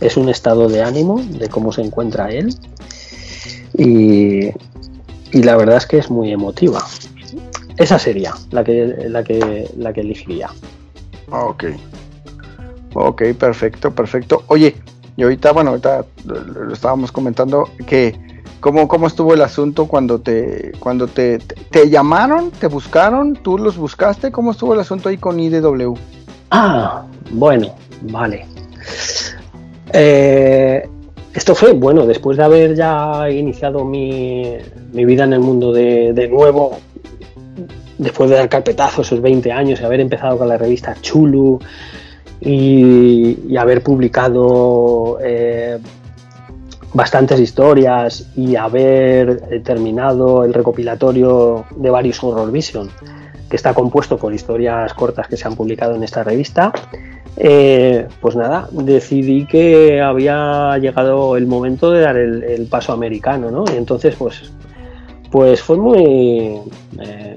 es 0.00 0.16
un 0.16 0.28
estado 0.28 0.68
de 0.68 0.82
ánimo 0.82 1.20
de 1.22 1.48
cómo 1.48 1.72
se 1.72 1.82
encuentra 1.82 2.30
él 2.30 2.54
y, 3.76 4.46
y 5.32 5.42
la 5.42 5.56
verdad 5.56 5.76
es 5.78 5.86
que 5.86 5.98
es 5.98 6.10
muy 6.10 6.32
emotiva. 6.32 6.84
Esa 7.76 7.98
sería 7.98 8.34
la 8.50 8.62
que, 8.62 9.06
la 9.08 9.22
que, 9.24 9.70
la 9.76 9.92
que 9.92 10.00
elegiría. 10.00 10.50
Ok. 11.30 11.64
Ok, 12.94 13.22
perfecto, 13.38 13.92
perfecto. 13.92 14.44
Oye, 14.48 14.76
y 15.16 15.22
ahorita, 15.22 15.52
bueno, 15.52 15.70
ahorita 15.70 16.04
lo 16.24 16.72
estábamos 16.72 17.10
comentando 17.10 17.68
que 17.86 18.14
cómo, 18.60 18.88
cómo 18.88 19.06
estuvo 19.06 19.34
el 19.34 19.42
asunto 19.42 19.86
cuando 19.86 20.20
te 20.20 20.72
cuando 20.78 21.06
te, 21.06 21.38
te, 21.38 21.90
llamaron, 21.90 22.50
te 22.50 22.66
buscaron, 22.66 23.34
tú 23.34 23.58
los 23.58 23.76
buscaste, 23.76 24.32
¿cómo 24.32 24.52
estuvo 24.52 24.74
el 24.74 24.80
asunto 24.80 25.08
ahí 25.08 25.18
con 25.18 25.38
IDW? 25.38 25.94
Ah, 26.50 27.04
bueno, 27.30 27.74
vale. 28.02 28.46
Eh, 29.92 30.88
esto 31.34 31.54
fue, 31.54 31.72
bueno, 31.72 32.06
después 32.06 32.36
de 32.36 32.44
haber 32.44 32.74
ya 32.74 33.28
iniciado 33.28 33.84
mi, 33.84 34.56
mi 34.92 35.04
vida 35.04 35.24
en 35.24 35.32
el 35.34 35.40
mundo 35.40 35.72
de, 35.72 36.12
de, 36.12 36.28
nuevo, 36.28 36.78
después 37.98 38.30
de 38.30 38.36
dar 38.36 38.48
carpetazo 38.48 39.02
esos 39.02 39.20
20 39.20 39.52
años 39.52 39.80
y 39.80 39.84
haber 39.84 40.00
empezado 40.00 40.38
con 40.38 40.48
la 40.48 40.58
revista 40.58 40.94
Chulu 41.00 41.58
y, 42.40 43.56
haber 43.56 43.82
publicado 43.82 45.18
eh, 45.22 45.78
bastantes 46.92 47.40
historias 47.40 48.28
y 48.36 48.56
haber 48.56 49.62
terminado 49.62 50.44
el 50.44 50.52
recopilatorio 50.52 51.64
de 51.76 51.90
varios 51.90 52.22
Horror 52.22 52.50
Vision, 52.50 52.90
que 53.48 53.56
está 53.56 53.74
compuesto 53.74 54.16
por 54.16 54.34
historias 54.34 54.92
cortas 54.94 55.28
que 55.28 55.36
se 55.36 55.46
han 55.46 55.56
publicado 55.56 55.94
en 55.94 56.02
esta 56.02 56.22
revista, 56.22 56.72
eh, 57.36 58.06
pues 58.20 58.36
nada, 58.36 58.68
decidí 58.70 59.46
que 59.46 60.00
había 60.00 60.78
llegado 60.78 61.36
el 61.36 61.46
momento 61.46 61.90
de 61.90 62.00
dar 62.00 62.16
el, 62.16 62.44
el 62.44 62.66
paso 62.66 62.92
americano, 62.92 63.50
¿no? 63.50 63.64
Y 63.72 63.76
entonces, 63.76 64.14
pues, 64.16 64.52
pues 65.34 65.60
fue 65.60 65.76
muy, 65.76 66.60
eh, 67.00 67.34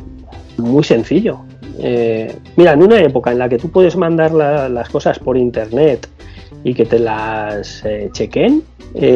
muy 0.58 0.84
sencillo. 0.84 1.40
Eh, 1.80 2.32
mira, 2.56 2.74
en 2.74 2.84
una 2.84 3.02
época 3.02 3.32
en 3.32 3.40
la 3.40 3.50
que 3.50 3.58
tú 3.58 3.72
puedes 3.72 3.96
mandar 3.96 4.34
la, 4.34 4.70
las 4.70 4.88
cosas 4.90 5.18
por 5.18 5.36
internet 5.36 6.08
y 6.64 6.76
que 6.76 6.86
te 6.86 7.00
las 7.00 7.84
eh, 7.86 8.10
chequen, 8.12 8.62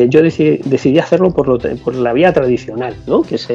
yo 0.10 0.24
decidí, 0.24 0.98
hacerlo 0.98 1.32
por, 1.32 1.94
la 1.94 2.14
vía 2.14 2.34
tradicional, 2.34 2.96
¿no? 3.06 3.22
que 3.22 3.36
es 3.36 3.48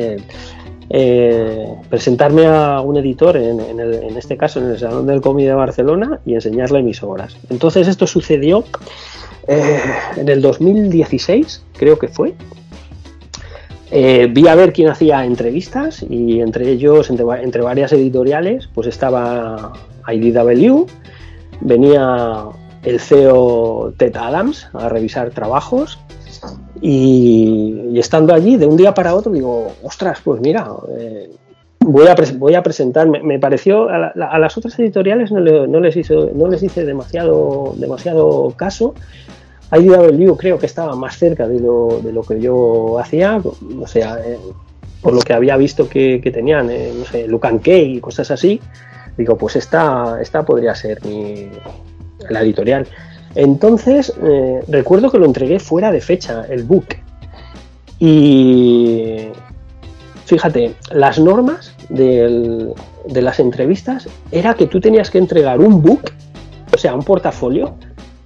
presentarme 1.91 2.47
a 2.47 2.81
un 2.81 2.97
editor, 2.97 3.37
en, 3.37 3.81
el, 3.81 3.95
en, 3.95 4.17
este 4.17 4.37
caso 4.37 4.61
en 4.61 4.71
el 4.71 4.79
Salón 4.79 5.09
del 5.09 5.21
Cómic 5.21 5.47
de 5.47 5.55
Barcelona, 5.55 6.21
y 6.25 6.35
enseñarle 6.35 6.85
mis 6.85 7.03
obras. 7.03 7.37
Entonces 7.51 7.89
esto 7.89 8.07
sucedió 8.07 8.63
en 9.49 10.29
el 10.29 10.41
2016, 10.41 11.65
creo 11.77 11.99
que 11.99 12.07
fue. 12.07 12.35
Eh, 13.91 14.29
vi 14.31 14.49
a 14.49 14.55
ver 14.55 14.73
quién 14.73 14.89
hacía 14.89 15.25
entrevistas 15.25 16.05
y 16.09 16.41
entre 16.41 16.71
ellos, 16.71 17.09
entre, 17.11 17.25
entre 17.43 17.63
varias 17.63 17.93
editoriales, 17.93 18.69
pues 18.75 18.89
estaba 18.89 19.73
IDW, 20.09 20.87
venía 21.61 22.47
el 22.83 23.01
CEO 23.01 23.95
Ted 23.97 24.17
Adams 24.17 24.69
a 24.73 24.89
revisar 24.89 25.31
trabajos 25.31 25.99
y, 26.81 27.99
estando 27.99 28.35
allí 28.35 28.57
de 28.57 28.67
un 28.67 28.77
día 28.77 28.93
para 28.93 29.15
otro 29.15 29.33
digo, 29.33 29.73
ostras, 29.83 30.21
pues 30.23 30.41
mira, 30.41 30.69
eh, 30.99 31.31
voy, 31.81 32.07
a 32.09 32.17
voy 32.35 32.55
a 32.55 32.63
presentar, 32.63 33.09
me, 33.09 33.23
me 33.23 33.39
pareció, 33.39 33.89
a, 33.89 34.13
la, 34.15 34.27
a, 34.27 34.39
las 34.39 34.57
otras 34.59 34.79
editoriales 34.79 35.31
no, 35.31 35.41
le, 35.41 35.67
no, 35.69 35.81
les 35.81 35.97
hizo, 35.97 36.31
no 36.35 36.49
les 36.49 36.63
hice 36.63 36.85
demasiado, 36.85 37.75
demasiado 37.77 38.53
caso. 38.57 38.95
IDW 39.73 40.37
creo 40.37 40.59
que 40.59 40.67
estaba 40.67 40.95
más 40.95 41.17
cerca 41.19 41.49
de 41.49 41.61
lo, 41.61 42.01
de 42.03 42.13
lo 42.13 42.23
que 42.23 42.41
yo 42.41 42.99
hacía, 42.99 43.41
o 43.81 43.87
sea, 43.87 44.19
eh, 44.25 44.39
por 45.01 45.13
lo 45.13 45.21
que 45.21 45.33
había 45.33 45.57
visto 45.57 45.89
que, 45.89 46.21
tenían, 46.33 46.71
eh, 46.71 46.93
no 46.97 47.05
sé, 47.05 47.27
Lucan 47.27 47.59
Key 47.59 47.97
y 47.97 48.01
cosas 48.01 48.31
así, 48.31 48.61
digo, 49.17 49.37
pues 49.37 49.57
esta, 49.57 50.19
esta 50.21 50.45
podría 50.45 50.75
ser 50.75 51.05
mi, 51.05 51.49
la 52.29 52.43
editorial. 52.43 52.87
Entonces, 53.35 54.13
eh, 54.23 54.61
recuerdo 54.69 55.11
que 55.11 55.19
lo 55.19 55.27
entregué 55.27 55.59
fuera 55.59 55.93
de 55.93 56.01
fecha, 56.01 56.45
el 56.49 56.65
book. 56.65 56.87
Y 57.99 59.29
fíjate, 60.25 60.75
las 60.91 61.19
normas 61.19 61.75
del, 61.89 62.73
de 63.07 63.23
las 63.23 63.41
entrevistas 63.41 64.09
era 64.31 64.55
que 64.55 64.67
tú 64.67 64.81
tenías 64.81 65.11
que 65.11 65.19
entregar 65.19 65.61
un 65.61 65.83
book, 65.83 66.13
o 66.75 66.79
sea, 66.79 66.95
un 66.95 67.03
portafolio, 67.03 67.77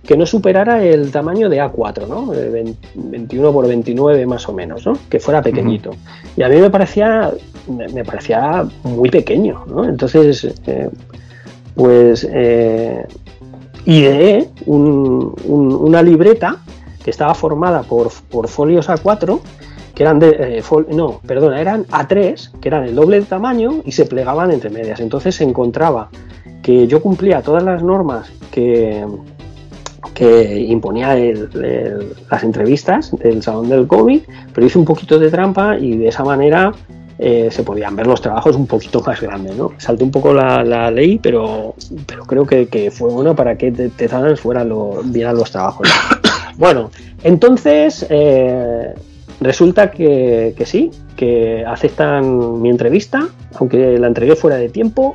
que 0.07 0.17
no 0.17 0.27
superara 0.27 0.83
el 0.83 1.11
tamaño 1.11 1.49
de 1.49 1.63
A4, 1.63 2.07
¿no? 2.09 2.33
De 2.33 2.75
21 2.95 3.53
por 3.53 3.69
29 3.69 4.27
más 4.27 4.49
o 4.49 4.53
menos, 4.53 4.87
¿no? 4.87 4.95
Que 5.09 5.21
fuera 5.21 5.43
pequeñito. 5.43 5.91
Uh 5.91 5.95
-huh. 5.95 6.39
Y 6.39 6.43
a 6.43 6.49
mí 6.49 6.57
me 6.57 6.71
parecía, 6.71 7.33
me 7.69 8.05
parecía 8.05 8.67
muy 8.83 9.11
pequeño, 9.11 9.65
¿no? 9.69 9.85
Entonces, 9.85 10.45
eh, 10.67 10.89
pues 11.75 12.27
eh, 12.31 13.07
ideé 13.85 14.49
un, 14.67 15.35
un, 15.45 15.75
una 15.75 16.03
libreta 16.03 16.57
que 17.05 17.11
estaba 17.11 17.35
formada 17.35 17.83
por, 17.83 18.11
por 18.31 18.49
folios 18.49 18.89
A4 18.89 19.41
que 19.95 20.05
eran 20.05 20.19
de, 20.19 20.59
eh, 20.59 20.63
fol, 20.63 20.87
no, 20.91 21.21
perdona, 21.27 21.61
eran 21.61 21.85
A3, 21.89 22.59
que 22.59 22.69
eran 22.69 22.85
el 22.85 22.95
doble 22.95 23.21
de 23.21 23.27
tamaño 23.27 23.83
y 23.85 23.93
se 23.93 24.07
plegaban 24.07 24.51
entre 24.51 24.71
medias. 24.71 24.99
Entonces 24.99 25.35
se 25.35 25.45
encontraba 25.45 26.09
que 26.63 26.87
yo 26.87 27.03
cumplía 27.03 27.43
todas 27.43 27.63
las 27.63 27.83
normas 27.83 28.33
que, 28.51 29.05
imponía 30.21 31.17
las 32.31 32.43
entrevistas 32.43 33.11
del 33.19 33.43
Salón 33.43 33.69
del 33.69 33.87
cómic, 33.87 34.29
pero 34.55 34.67
hice 34.67 34.79
un 34.79 34.85
poquito 34.85 35.19
de 35.19 35.31
trampa 35.31 35.79
y 35.79 35.97
de 35.97 36.09
esa 36.09 36.25
manera 36.25 36.73
eh, 37.19 37.49
se 37.51 37.63
podían 37.63 37.97
ver 37.97 38.07
los 38.07 38.21
trabajos 38.21 38.57
un 38.57 38.67
poquito 38.67 39.03
más 39.03 39.21
grandes, 39.21 39.57
¿no? 39.57 39.73
Salté 39.79 40.05
un 40.05 40.11
poco 40.11 40.33
la, 40.33 40.91
ley, 40.91 41.19
pero, 41.19 41.75
creo 42.27 42.47
que, 42.47 42.91
fue 42.91 43.11
bueno 43.11 43.37
para 43.37 43.57
que 43.57 43.71
Tezanas 43.71 44.41
fuera 44.41 44.65
lo, 44.65 45.03
vieran 45.05 45.37
los 45.37 45.51
trabajos. 45.51 45.89
bueno, 46.57 46.91
entonces 47.23 48.07
eh, 48.09 48.95
resulta 49.41 49.91
que 49.91 50.55
sí, 50.65 50.91
que 51.21 51.63
aceptan 51.67 52.63
mi 52.63 52.71
entrevista, 52.71 53.29
aunque 53.57 53.99
la 53.99 54.07
entregué 54.07 54.35
fuera 54.37 54.57
de 54.57 54.71
tiempo, 54.71 55.15